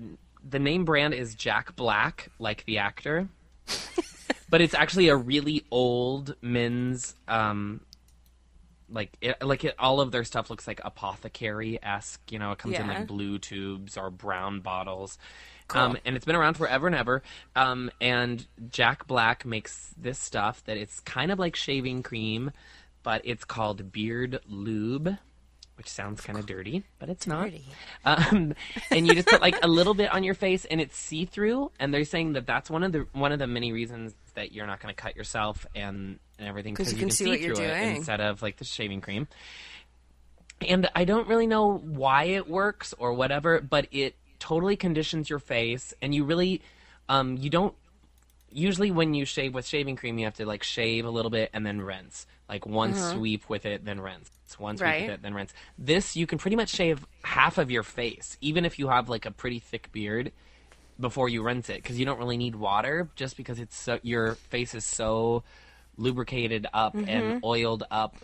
the 0.48 0.60
name 0.60 0.84
brand 0.86 1.14
is 1.14 1.36
jack 1.36 1.76
black 1.76 2.30
like 2.40 2.66
the 2.66 2.80
actor 2.80 3.30
but 4.50 4.62
it's 4.62 4.74
actually 4.74 5.10
a 5.10 5.16
really 5.16 5.66
old 5.72 6.36
men's 6.42 7.16
um 7.28 7.82
like 8.92 9.16
it, 9.22 9.42
like 9.44 9.64
it, 9.64 9.76
all 9.78 10.02
of 10.02 10.12
their 10.12 10.24
stuff 10.24 10.50
looks 10.50 10.68
like 10.68 10.82
apothecary 10.84 11.80
esque. 11.82 12.32
You 12.32 12.40
know, 12.40 12.52
it 12.52 12.58
comes 12.58 12.76
in 12.82 12.88
like 12.88 13.08
blue 13.08 13.38
tubes 13.40 13.98
or 13.98 14.10
brown 14.10 14.62
bottles. 14.62 15.18
Um, 15.72 15.98
and 16.04 16.16
it's 16.16 16.26
been 16.26 16.36
around 16.36 16.56
forever 16.56 16.88
and 16.88 16.96
ever. 16.96 17.22
Um, 17.56 17.92
and 18.02 18.46
Jack 18.70 19.06
Black 19.06 19.46
makes 19.46 19.94
this 19.98 20.18
stuff 20.18 20.64
that 20.66 20.78
it's 20.78 21.00
kind 21.02 21.32
of 21.32 21.38
like 21.38 21.56
shaving 21.56 22.02
cream, 22.02 22.52
but 23.04 23.22
it's 23.24 23.46
called 23.46 23.92
Beard 23.92 24.40
Lube, 24.48 25.18
which 25.80 25.90
sounds 25.90 26.20
kind 26.22 26.38
of 26.38 26.46
dirty, 26.46 26.84
but 27.00 27.10
it's 27.10 27.26
not. 27.26 27.46
Dirty. 27.46 27.64
Um, 28.06 28.54
and 28.92 29.08
you 29.08 29.16
just 29.16 29.30
put 29.30 29.42
like 29.42 29.58
a 29.64 29.68
little 29.68 29.94
bit 29.96 30.14
on 30.14 30.24
your 30.24 30.34
face, 30.36 30.66
and 30.66 30.80
it's 30.80 30.96
see 30.96 31.24
through. 31.26 31.72
And 31.80 31.92
they're 31.94 32.04
saying 32.04 32.34
that 32.34 32.46
that's 32.46 32.70
one 32.70 32.84
of 32.84 32.92
the 32.92 33.08
one 33.14 33.32
of 33.32 33.40
the 33.40 33.48
many 33.48 33.72
reasons 33.72 34.14
that 34.36 34.52
you're 34.52 34.68
not 34.68 34.82
going 34.82 34.94
to 34.94 35.02
cut 35.02 35.16
yourself 35.16 35.66
and 35.74 36.20
and 36.38 36.48
everything 36.48 36.76
'Cause 36.76 36.92
you 36.92 36.98
you 36.98 37.00
can 37.00 37.10
see 37.12 37.24
see, 37.24 37.30
what 37.32 37.40
you're 37.40 37.56
through 37.56 37.66
it 37.66 37.80
doing. 37.80 37.96
instead 37.96 38.20
of 38.22 38.42
like 38.42 38.58
the 38.58 38.66
shaving 38.66 39.02
cream. 39.02 39.28
And 40.68 40.90
I 40.94 41.06
don't 41.06 41.28
really 41.30 41.48
know 41.48 41.78
why 41.78 42.26
it 42.26 42.50
works 42.50 42.94
or 42.98 43.14
whatever, 43.14 43.62
but 43.62 43.88
it 43.92 44.16
totally 44.40 44.76
conditions 44.76 45.30
your 45.30 45.40
face, 45.40 45.94
and 46.02 46.14
you 46.14 46.26
really, 46.26 46.62
um, 47.08 47.38
you 47.38 47.50
don't. 47.50 47.74
Usually, 48.52 48.92
when 48.92 49.14
you 49.14 49.26
shave 49.26 49.54
with 49.54 49.66
shaving 49.66 49.96
cream, 49.96 50.18
you 50.18 50.26
have 50.26 50.34
to 50.36 50.46
like 50.46 50.64
shave 50.64 51.06
a 51.06 51.10
little 51.10 51.32
bit 51.32 51.50
and 51.54 51.66
then 51.66 51.80
rinse, 51.82 52.26
like 52.50 52.66
one 52.66 52.94
sweep 52.96 53.48
with 53.48 53.66
it, 53.66 53.86
then 53.86 54.02
rinse, 54.02 54.30
sweep 54.50 54.82
Right. 54.82 55.02
with 55.04 55.12
it, 55.12 55.22
then 55.22 55.34
rinse. 55.34 55.54
This 55.78 56.16
you 56.16 56.26
can 56.28 56.38
pretty 56.38 56.56
much 56.56 56.70
shave 56.70 57.06
half 57.24 57.58
of 57.58 57.70
your 57.72 57.84
face, 57.84 58.38
even 58.42 58.66
if 58.66 58.80
you 58.80 58.88
have 58.90 59.10
like 59.10 59.26
a 59.26 59.32
pretty 59.32 59.60
thick 59.60 59.92
beard, 59.92 60.32
before 61.00 61.30
you 61.30 61.42
rinse 61.44 61.70
it, 61.70 61.78
because 61.82 61.98
you 61.98 62.06
don't 62.06 62.20
really 62.20 62.38
need 62.38 62.56
water, 62.56 63.10
just 63.16 63.38
because 63.38 63.60
it's 63.60 63.78
so 63.78 64.00
your 64.04 64.36
face 64.36 64.76
is 64.76 64.84
so 64.84 65.44
lubricated 65.98 66.68
up 66.74 66.96
and 66.96 67.44
oiled 67.44 67.84
up, 67.92 68.16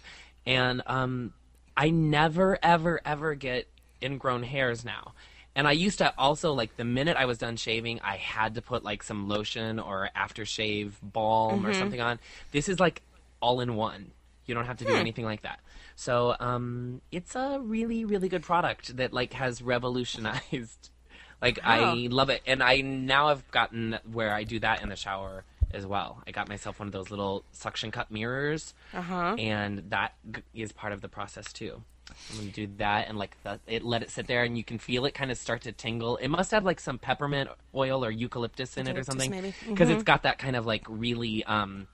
and 0.46 0.82
um, 0.86 1.34
I 1.78 1.90
never 1.90 2.58
ever 2.62 3.00
ever 3.06 3.36
get 3.36 3.68
ingrown 4.02 4.44
hairs 4.44 4.84
now. 4.86 5.14
And 5.58 5.70
I 5.70 5.72
used 5.72 6.00
to 6.00 6.14
also 6.18 6.52
like 6.52 6.76
the 6.76 6.84
minute 6.84 7.16
I 7.16 7.26
was 7.26 7.38
done 7.38 7.56
shaving, 7.56 8.02
I 8.02 8.18
had 8.18 8.56
to 8.56 8.62
put 8.62 8.84
like 8.84 9.04
some 9.04 9.30
lotion 9.30 9.80
or 9.80 10.10
aftershave 10.16 10.92
balm 11.02 11.66
or 11.66 11.74
something 11.74 12.02
on. 12.02 12.20
This 12.52 12.68
is 12.68 12.78
like 12.78 13.02
all 13.42 13.62
in 13.62 13.76
one. 13.78 14.12
You 14.46 14.54
don't 14.56 14.66
have 14.66 14.78
to 14.78 14.86
do 14.86 14.96
anything 14.96 15.26
like 15.26 15.42
that. 15.44 15.60
So 15.96 16.36
um, 16.40 17.02
it's 17.12 17.36
a 17.36 17.60
really 17.62 18.06
really 18.06 18.30
good 18.30 18.44
product 18.44 18.98
that 18.98 19.14
like 19.14 19.34
has 19.34 19.62
revolutionized. 19.62 20.90
Like 21.42 21.60
Wow. 21.64 21.96
I 21.96 22.08
love 22.10 22.30
it, 22.30 22.42
and 22.48 22.64
I 22.64 22.78
now 22.80 23.28
have 23.28 23.52
gotten 23.52 24.00
where 24.12 24.34
I 24.34 24.46
do 24.46 24.58
that 24.62 24.82
in 24.82 24.88
the 24.90 24.96
shower 24.96 25.44
as 25.72 25.86
well. 25.86 26.24
I 26.26 26.32
got 26.32 26.48
myself 26.48 26.80
one 26.80 26.88
of 26.88 26.94
those 26.94 27.12
little 27.12 27.44
suction 27.52 27.92
cup 27.92 28.10
mirrors, 28.10 28.74
Uh-huh. 28.94 29.36
and 29.38 29.84
that 29.90 30.14
g- 30.32 30.42
is 30.54 30.72
part 30.72 30.94
of 30.94 31.02
the 31.02 31.10
process 31.10 31.52
too. 31.52 31.84
I'm 32.32 32.38
gonna 32.38 32.50
do 32.52 32.68
that 32.78 33.10
and 33.10 33.18
like 33.18 33.36
the, 33.44 33.60
it, 33.68 33.84
let 33.84 34.02
it 34.02 34.12
sit 34.12 34.28
there, 34.28 34.44
and 34.44 34.58
you 34.58 34.64
can 34.64 34.80
feel 34.80 35.06
it 35.06 35.14
kind 35.14 35.30
of 35.30 35.38
start 35.38 35.64
to 35.64 35.74
tingle. 35.74 36.16
It 36.18 36.30
must 36.30 36.52
have 36.52 36.64
like 36.64 36.80
some 36.80 36.98
peppermint 36.98 37.50
oil 37.76 38.04
or 38.06 38.12
eucalyptus 38.12 38.78
in 38.78 38.88
it 38.88 38.92
or 38.96 39.00
Eucalyptus, 39.02 39.26
something, 39.26 39.54
because 39.74 39.90
it's 39.90 40.04
got 40.04 40.24
that 40.24 40.40
kind 40.40 40.56
of 40.56 40.66
like 40.66 40.86
really 40.88 41.44
um, 41.44 41.88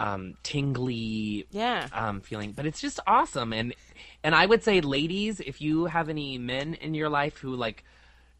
um, 0.00 0.34
tingly 0.42 1.46
Yeah. 1.50 1.86
um, 1.92 2.20
feeling. 2.20 2.52
But 2.52 2.66
it's 2.66 2.80
just 2.80 3.00
awesome, 3.06 3.52
and 3.52 3.74
and 4.24 4.34
I 4.34 4.44
would 4.46 4.62
say, 4.64 4.80
ladies, 4.80 5.40
if 5.40 5.60
you 5.60 5.86
have 5.86 6.08
any 6.08 6.38
men 6.38 6.74
in 6.74 6.94
your 6.94 7.08
life 7.08 7.38
who 7.38 7.54
like 7.54 7.84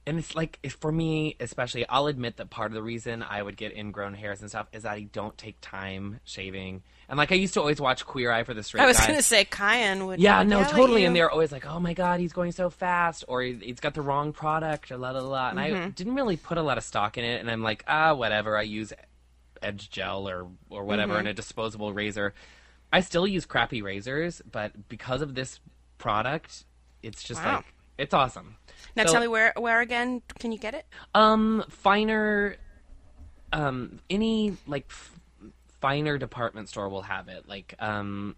and 0.06 0.18
it's 0.18 0.34
like 0.34 0.58
if 0.62 0.72
for 0.72 0.90
me 0.90 1.36
especially 1.40 1.86
i'll 1.86 2.06
admit 2.06 2.38
that 2.38 2.48
part 2.48 2.70
of 2.70 2.74
the 2.74 2.82
reason 2.82 3.22
i 3.22 3.40
would 3.40 3.54
get 3.54 3.76
ingrown 3.76 4.14
hairs 4.14 4.40
and 4.40 4.48
stuff 4.48 4.66
is 4.72 4.84
that 4.84 4.92
i 4.92 5.02
don't 5.02 5.36
take 5.36 5.56
time 5.60 6.18
shaving 6.24 6.82
and 7.10 7.18
like 7.18 7.30
i 7.30 7.34
used 7.34 7.52
to 7.52 7.60
always 7.60 7.78
watch 7.82 8.06
queer 8.06 8.32
eye 8.32 8.42
for 8.42 8.54
the 8.54 8.62
straight 8.62 8.82
I 8.82 8.86
was 8.86 8.96
guy 8.96 9.08
going 9.08 9.18
to 9.18 9.22
say 9.22 9.44
Kyan 9.44 10.06
would. 10.06 10.18
yeah 10.18 10.42
no 10.42 10.64
totally 10.64 11.02
you. 11.02 11.06
and 11.06 11.14
they're 11.14 11.30
always 11.30 11.52
like 11.52 11.66
oh 11.66 11.78
my 11.78 11.92
god 11.92 12.18
he's 12.18 12.32
going 12.32 12.52
so 12.52 12.70
fast 12.70 13.24
or 13.28 13.42
he- 13.42 13.60
he's 13.62 13.78
got 13.78 13.92
the 13.92 14.00
wrong 14.00 14.32
product 14.32 14.90
or 14.90 14.96
la 14.96 15.10
la 15.10 15.20
la 15.20 15.50
and 15.50 15.60
i 15.60 15.70
Mm-hmm. 15.70 15.90
didn't 15.90 16.14
really 16.14 16.38
put 16.38 16.56
a 16.56 16.62
lot 16.62 16.78
of 16.78 16.82
stock 16.82 17.18
in 17.18 17.24
it 17.24 17.38
and 17.38 17.50
i'm 17.50 17.62
like 17.62 17.84
ah 17.86 18.14
whatever 18.14 18.56
i 18.56 18.62
use 18.62 18.94
edge 19.62 19.90
gel 19.90 20.28
or 20.28 20.48
or 20.68 20.84
whatever 20.84 21.12
Mm-hmm. 21.12 21.18
and 21.20 21.28
a 21.28 21.34
disposable 21.34 21.92
razor 21.92 22.34
i 22.92 23.00
still 23.00 23.26
use 23.26 23.46
crappy 23.46 23.82
razors 23.82 24.42
but 24.50 24.88
because 24.88 25.22
of 25.22 25.34
this 25.34 25.60
product 25.98 26.64
it's 27.02 27.22
just 27.22 27.42
Wow. 27.44 27.56
like 27.56 27.64
it's 27.98 28.14
awesome 28.14 28.56
Now 28.96 29.04
So- 29.06 29.12
tell 29.12 29.20
me 29.20 29.28
where 29.28 29.52
where 29.56 29.80
again 29.80 30.22
can 30.38 30.52
you 30.52 30.58
get 30.58 30.74
it? 30.74 30.86
um, 31.14 31.64
finer, 31.68 32.56
um, 33.52 33.98
any 34.08 34.56
like 34.66 34.86
f- 34.88 35.18
finer 35.80 36.18
department 36.18 36.68
store 36.68 36.88
will 36.88 37.02
have 37.02 37.28
it, 37.28 37.46
like 37.48 37.74
um, 37.78 38.36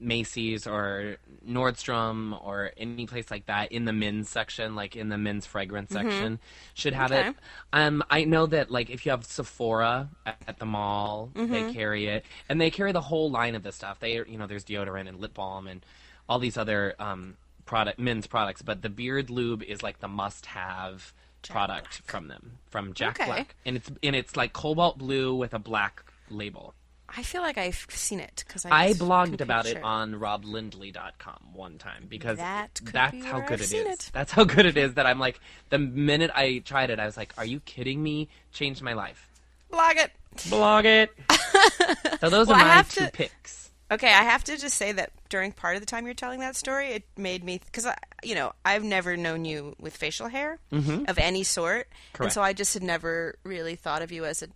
Macy's 0.00 0.66
or 0.66 1.16
Nordstrom 1.46 2.42
or 2.44 2.72
any 2.76 3.06
place 3.06 3.30
like 3.30 3.46
that 3.46 3.72
in 3.72 3.84
the 3.84 3.92
men's 3.92 4.28
section, 4.28 4.74
like 4.74 4.96
in 4.96 5.08
the 5.08 5.18
men's 5.18 5.46
fragrance 5.46 5.92
section, 5.92 6.38
should 6.74 6.94
have 6.94 7.12
Okay. 7.12 7.12
it. 7.12 7.34
Um, 7.72 8.02
I 8.10 8.24
know 8.24 8.46
that 8.46 8.70
like 8.70 8.90
if 8.90 9.04
you 9.06 9.10
have 9.10 9.24
Sephora 9.24 10.10
at, 10.26 10.36
at 10.48 10.58
the 10.58 10.66
mall, 10.66 11.32
they 11.48 11.64
carry 11.64 12.06
it, 12.06 12.24
and 12.48 12.60
they 12.60 12.70
carry 12.70 12.92
the 12.92 13.00
whole 13.00 13.30
line 13.30 13.54
of 13.54 13.62
this 13.62 13.76
stuff. 13.76 14.00
They, 14.00 14.14
you 14.14 14.38
know, 14.38 14.46
there's 14.46 14.64
deodorant 14.64 15.08
and 15.08 15.20
lip 15.20 15.34
balm 15.34 15.66
and 15.66 15.84
all 16.28 16.38
these 16.38 16.56
other 16.56 16.94
um 16.98 17.36
product 17.66 17.98
men's 17.98 18.26
products, 18.26 18.62
but 18.62 18.82
the 18.82 18.88
beard 18.90 19.30
lube 19.30 19.62
is 19.62 19.82
like 19.82 20.00
the 20.00 20.08
must-have 20.08 21.12
product 21.48 22.02
from 22.04 22.28
them 22.28 22.58
from 22.70 22.94
Jack 22.94 23.20
Okay. 23.20 23.24
Black, 23.24 23.54
and 23.64 23.76
it's 23.76 23.90
and 24.02 24.16
it's 24.16 24.36
like 24.36 24.52
cobalt 24.52 24.98
blue 24.98 25.34
with 25.34 25.54
a 25.54 25.58
black 25.58 26.04
label. 26.28 26.74
I 27.16 27.22
feel 27.22 27.42
like 27.42 27.58
I've 27.58 27.86
seen 27.90 28.20
it 28.20 28.44
because 28.46 28.64
I, 28.64 28.86
I 28.86 28.92
blogged 28.92 29.40
about 29.40 29.66
it 29.66 29.82
on 29.82 30.14
roblindley.com 30.14 31.54
one 31.54 31.78
time 31.78 32.06
because 32.08 32.38
That 32.38 32.80
that's 32.92 33.24
how 33.24 33.40
good 33.40 33.60
it 33.60 33.72
it. 33.72 34.10
That's 34.12 34.32
how 34.32 34.44
good 34.44 34.66
it 34.66 34.76
is 34.76 34.94
that 34.94 35.06
I'm 35.06 35.18
like 35.18 35.40
the 35.70 35.78
minute 35.78 36.30
I 36.34 36.58
tried 36.58 36.90
it, 36.90 36.98
I 37.00 37.06
was 37.06 37.16
like, 37.16 37.32
"Are 37.36 37.44
you 37.44 37.60
kidding 37.60 38.02
me? 38.02 38.28
Changed 38.52 38.82
my 38.82 38.92
life." 38.92 39.28
Blog 39.70 39.96
it. 39.96 40.12
Blog 40.48 40.84
it. 40.84 41.10
so 42.20 42.28
those 42.30 42.46
Well, 42.48 42.56
are 42.60 42.64
my 42.64 42.82
two 42.82 43.04
to- 43.06 43.10
picks. 43.12 43.70
Okay, 43.92 44.06
I 44.06 44.22
have 44.22 44.44
to 44.44 44.56
just 44.56 44.76
say 44.76 44.92
that 44.92 45.10
during 45.30 45.50
part 45.50 45.74
of 45.74 45.82
the 45.82 45.86
time 45.86 46.04
you're 46.04 46.14
telling 46.14 46.38
that 46.40 46.54
story, 46.54 46.90
it 46.90 47.02
made 47.16 47.42
me 47.42 47.58
because 47.64 47.86
I, 47.86 47.96
you 48.22 48.36
know, 48.36 48.52
I've 48.64 48.84
never 48.84 49.16
known 49.16 49.44
you 49.44 49.74
with 49.80 49.96
facial 49.96 50.28
hair 50.28 50.60
of 50.70 51.18
any 51.18 51.42
sort, 51.42 51.88
and 52.14 52.20
Mm-hmm. 52.26 52.28
So 52.30 52.40
I 52.40 52.52
just 52.52 52.72
had 52.74 52.84
never 52.84 53.36
really 53.42 53.74
thought 53.74 54.02
of 54.02 54.12
you 54.12 54.24
as 54.26 54.42
a 54.44 54.48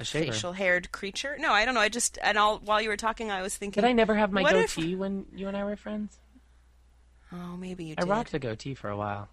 A 0.00 0.04
facial 0.04 0.52
haired 0.52 0.90
creature. 0.92 1.36
No, 1.38 1.52
I 1.52 1.64
don't 1.64 1.74
know. 1.74 1.80
I 1.80 1.88
just 1.90 2.18
and 2.22 2.38
all 2.38 2.58
while 2.58 2.80
you 2.80 2.88
were 2.88 2.96
talking, 2.96 3.30
I 3.30 3.42
was 3.42 3.54
thinking, 3.56 3.82
Did 3.82 3.86
I 3.88 3.92
never 3.92 4.14
have 4.14 4.32
my 4.32 4.42
what 4.42 4.56
if- 4.56 4.74
goatee 4.76 4.94
when 4.96 5.26
you 5.34 5.46
and 5.48 5.56
I 5.56 5.64
were 5.64 5.76
friends? 5.76 6.18
oh, 7.32 7.56
maybe 7.56 7.84
you 7.84 7.94
I 7.98 8.02
did. 8.02 8.08
rocked 8.10 8.34
a 8.34 8.38
goatee 8.38 8.74
for 8.74 8.88
a 8.90 8.96
while. 8.96 9.28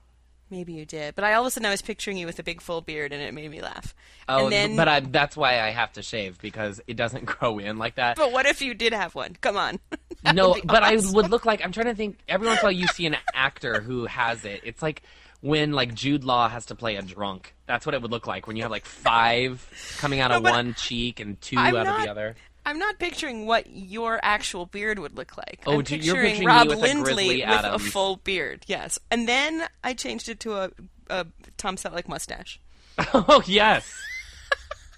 Maybe 0.50 0.74
you 0.74 0.86
did, 0.86 1.16
but 1.16 1.26
I 1.26 1.34
all 1.34 1.42
of 1.42 1.48
a 1.48 1.52
sudden 1.52 1.66
I 1.66 1.72
was 1.72 1.82
picturing 1.82 2.18
you 2.18 2.26
with 2.26 2.40
a 2.40 2.44
big 2.44 2.62
full 2.62 2.80
beard, 2.82 3.12
and 3.12 3.22
it 3.22 3.34
made 3.34 3.52
me 3.52 3.62
laugh. 3.62 3.94
Oh, 4.30 4.44
and 4.46 4.52
then, 4.52 4.76
but 4.78 4.88
I, 4.88 5.02
that's 5.02 5.36
why 5.36 5.60
I 5.60 5.72
have 5.72 5.92
to 5.94 6.02
shave 6.02 6.40
because 6.40 6.80
it 6.88 6.96
doesn't 6.96 7.26
grow 7.26 7.60
in 7.60 7.78
like 7.78 7.96
that. 7.96 8.16
but 8.16 8.32
what 8.32 8.46
if 8.46 8.62
you 8.62 8.74
did 8.74 8.94
have 8.94 9.14
one? 9.16 9.36
Come 9.42 9.58
on. 9.58 9.80
No, 10.34 10.58
but 10.66 10.84
awesome. 10.84 11.10
I 11.10 11.12
would 11.14 11.30
look 11.30 11.46
like 11.46 11.64
I'm 11.64 11.72
trying 11.72 11.86
to 11.86 11.96
think. 11.96 12.18
Every 12.28 12.48
once 12.48 12.60
in 12.60 12.66
a 12.66 12.68
while, 12.68 12.72
you 12.74 12.88
see 12.88 13.06
an 13.06 13.16
actor 13.34 13.80
who 13.80 14.08
has 14.08 14.44
it. 14.44 14.62
It's 14.66 14.82
like 14.82 15.04
when 15.42 15.72
like 15.72 15.94
Jude 15.94 16.24
Law 16.24 16.50
has 16.50 16.66
to 16.66 16.76
play 16.76 16.96
a 16.96 17.02
drunk. 17.02 17.54
That's 17.66 17.86
what 17.86 17.96
it 17.96 18.02
would 18.02 18.12
look 18.12 18.28
like 18.28 18.48
when 18.48 18.58
you 18.58 18.64
have 18.64 18.72
like 18.72 18.86
five 18.86 19.66
coming 20.00 20.20
out 20.20 20.32
of 20.32 20.44
but 20.44 20.52
one 20.52 20.74
cheek 20.74 21.20
and 21.20 21.40
2 21.40 21.56
I'm 21.58 21.76
out 21.76 21.88
of 21.88 22.02
the 22.02 22.10
other. 22.12 22.36
I'm 22.68 22.78
not 22.80 23.00
picturing 23.00 23.46
what 23.46 23.68
your 23.70 24.20
actual 24.22 24.66
beard 24.66 25.00
would 25.00 25.16
look 25.16 25.38
like. 25.38 25.62
Oh, 25.66 25.76
I'm 25.80 25.82
do- 25.84 25.96
you're 25.96 26.16
picturing 26.16 26.32
picturing 26.32 26.48
Rob 26.48 26.68
with 26.68 26.80
Lindley 26.80 27.04
Grizzly 27.42 27.46
with 27.48 27.64
a 27.64 27.80
full 27.80 28.18
beard. 28.18 28.64
Yes, 28.68 29.00
and 29.10 29.28
then 29.28 29.64
I 29.84 29.94
changed 29.94 30.28
it 30.30 30.40
to 30.42 30.56
a, 30.58 30.72
a 31.10 31.26
Tom 31.58 31.78
Selleck 31.78 32.08
mustache, 32.08 32.60
oh 33.14 33.42
yes. 33.46 33.92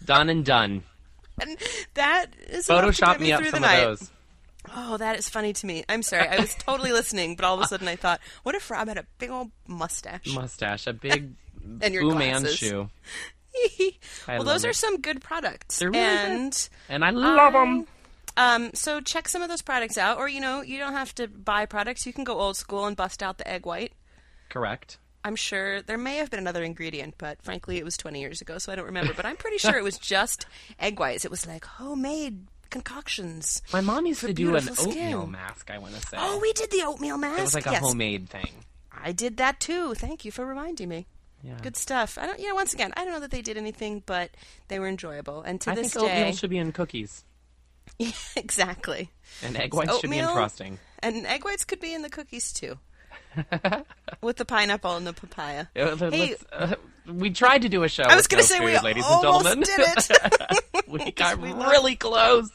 done 0.04 0.30
and 0.30 0.44
done. 0.44 0.84
and 1.40 1.58
that 1.94 2.28
is 2.48 2.68
Photoshop 2.68 3.14
get 3.14 3.22
me 3.22 3.32
up 3.34 3.42
through 3.42 3.52
some 3.52 3.62
the 3.62 3.68
of 3.68 3.72
night. 3.74 3.84
those. 3.86 4.12
Oh, 4.76 4.98
that 4.98 5.18
is 5.18 5.30
funny 5.30 5.54
to 5.54 5.66
me. 5.66 5.84
I'm 5.88 6.04
sorry. 6.04 6.28
I 6.28 6.40
was 6.40 6.54
totally 6.56 6.92
listening, 6.92 7.36
but 7.36 7.46
all 7.46 7.56
of 7.56 7.62
a 7.62 7.68
sudden 7.68 7.88
I 7.88 7.96
thought, 7.96 8.20
what 8.44 8.56
if 8.56 8.70
Rob 8.70 8.88
had 8.88 8.98
a 8.98 9.06
big 9.20 9.30
old 9.30 9.52
mustache? 9.68 10.28
Mustache, 10.34 10.86
a 10.88 10.94
big 10.94 11.34
And 11.82 11.94
your 11.94 12.04
Fu 12.04 12.12
glasses. 12.12 12.62
Manchu. 12.62 12.90
Well, 14.28 14.44
those 14.44 14.66
are 14.66 14.70
it. 14.70 14.76
some 14.76 15.02
good 15.02 15.22
products. 15.22 15.80
They're 15.80 15.92
really 15.92 16.04
good. 16.04 16.30
and 16.32 16.70
And 16.88 17.04
I 17.06 17.10
love 17.10 17.54
them. 17.54 17.88
um, 18.38 18.72
so 18.74 19.02
check 19.02 19.28
some 19.28 19.42
of 19.42 19.50
those 19.50 19.62
products 19.62 19.98
out, 19.98 20.18
or 20.18 20.28
you 20.30 20.40
know, 20.40 20.62
you 20.62 20.78
don't 20.78 20.94
have 20.94 21.14
to 21.16 21.28
buy 21.28 21.66
products. 21.66 22.06
You 22.06 22.14
can 22.14 22.24
go 22.24 22.40
old 22.40 22.58
school 22.58 22.86
and 22.86 22.96
bust 22.96 23.22
out 23.24 23.38
the 23.38 23.48
egg 23.48 23.66
white. 23.66 23.94
Correct. 24.50 24.98
I'm 25.24 25.36
sure 25.36 25.82
there 25.82 25.98
may 25.98 26.16
have 26.18 26.30
been 26.30 26.40
another 26.40 26.64
ingredient, 26.64 27.16
but 27.18 27.42
frankly, 27.42 27.78
it 27.78 27.84
was 27.84 27.98
20 27.98 28.22
years 28.22 28.40
ago, 28.42 28.58
so 28.58 28.72
I 28.72 28.76
don't 28.76 28.86
remember. 28.86 29.14
But 29.14 29.26
I'm 29.26 29.36
pretty 29.36 29.58
sure 29.58 29.78
it 29.78 29.84
was 29.84 29.98
just 30.00 30.46
egg 30.80 31.00
whites. 31.00 31.26
It 31.26 31.32
was 31.32 31.46
like 31.46 31.66
homemade 31.66 32.48
concoctions. 32.70 33.62
My 33.74 33.82
mom 33.82 34.06
used 34.06 34.22
to 34.22 34.34
do 34.34 34.56
an 34.56 34.64
beautiful 34.64 34.90
oatmeal 34.90 35.28
mask, 35.28 35.70
I 35.70 35.78
want 35.78 35.96
to 35.96 36.02
say. 36.02 36.18
Oh, 36.20 36.40
we 36.40 36.54
did 36.54 36.72
the 36.72 36.84
oatmeal 36.84 37.18
mask. 37.18 37.40
it 37.40 37.42
was 37.42 37.54
like 37.54 37.68
a 37.68 37.72
yes. 37.72 37.82
homemade 37.82 38.30
thing. 38.30 38.52
I 38.92 39.12
did 39.12 39.38
that 39.38 39.60
too. 39.60 39.94
Thank 39.96 40.24
you 40.24 40.32
for 40.32 40.46
reminding 40.46 40.88
me. 40.88 41.08
Yeah. 41.42 41.58
Good 41.62 41.78
stuff. 41.78 42.18
I 42.18 42.26
don't. 42.26 42.40
You 42.40 42.50
know, 42.50 42.56
once 42.56 42.74
again, 42.74 42.92
I 42.98 43.04
don't 43.06 43.14
know 43.14 43.20
that 43.22 43.32
they 43.32 43.42
did 43.42 43.58
anything, 43.58 44.04
but 44.06 44.32
they 44.68 44.78
were 44.80 44.88
enjoyable. 44.88 45.42
And 45.42 45.60
to 45.62 45.72
I 45.72 45.76
this 45.76 45.94
think 45.94 46.06
oatmeal 46.06 46.34
should 46.34 46.50
be 46.50 46.58
in 46.58 46.72
cookies. 46.74 47.24
exactly. 48.36 49.10
And 49.44 49.58
egg 49.58 49.74
whites 49.74 50.00
should 50.00 50.10
be 50.10 50.18
in 50.20 50.26
frosting. 50.28 50.80
And 51.02 51.26
egg 51.26 51.46
whites 51.46 51.66
could 51.66 51.80
be 51.80 51.94
in 51.94 52.02
the 52.02 52.10
cookies 52.10 52.52
too, 52.54 52.78
with 54.22 54.38
the 54.38 54.46
pineapple 54.46 54.96
and 54.98 55.08
the 55.08 55.14
papaya. 55.14 55.66
Uh, 55.76 55.96
Hey, 56.10 56.36
uh, 56.52 56.76
we 57.08 57.30
tried 57.32 57.62
to 57.64 57.70
do 57.70 57.84
a 57.84 57.90
show. 57.90 58.04
I 58.04 58.16
was 58.16 58.28
going 58.28 58.42
to 58.44 58.48
say 58.48 58.60
we 58.60 58.78
ladies 58.80 59.06
and 59.06 59.26
almost 59.26 59.46
gentlemen. 59.46 59.66
did 59.66 60.12
it. 60.12 60.88
we 60.88 61.12
got 61.12 61.40
We 61.40 61.54
love- 61.54 61.72
really 61.72 61.96
close. 61.96 62.50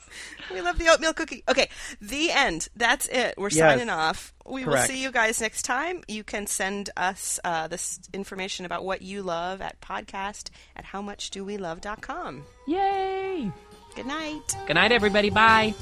We 0.53 0.61
love 0.61 0.79
the 0.79 0.89
oatmeal 0.89 1.13
cookie. 1.15 1.43
Okay, 1.49 1.69
the 2.01 2.31
end. 2.31 2.69
That's 2.77 3.07
it. 3.09 3.35
We're 3.37 3.49
Yes. 3.51 3.59
signing 3.59 3.91
off. 3.91 4.33
We 4.47 4.65
will 4.65 4.77
see 4.79 5.03
you 5.03 5.11
guys 5.11 5.41
next 5.41 5.63
time. 5.63 6.03
You 6.09 6.23
can 6.25 6.47
send 6.47 6.91
us 6.97 7.41
uh, 7.45 7.67
this 7.69 7.99
information 8.13 8.67
about 8.67 8.85
what 8.85 9.01
you 9.03 9.23
love 9.23 9.61
at 9.63 9.81
podcast 9.81 10.51
at 10.77 10.85
howmuchdowelove.com. 10.85 12.45
Yay! 12.69 13.51
Good 13.97 14.07
night. 14.07 14.57
Good 14.67 14.75
night, 14.75 14.93
everybody. 14.93 15.31
Bye. 15.31 15.75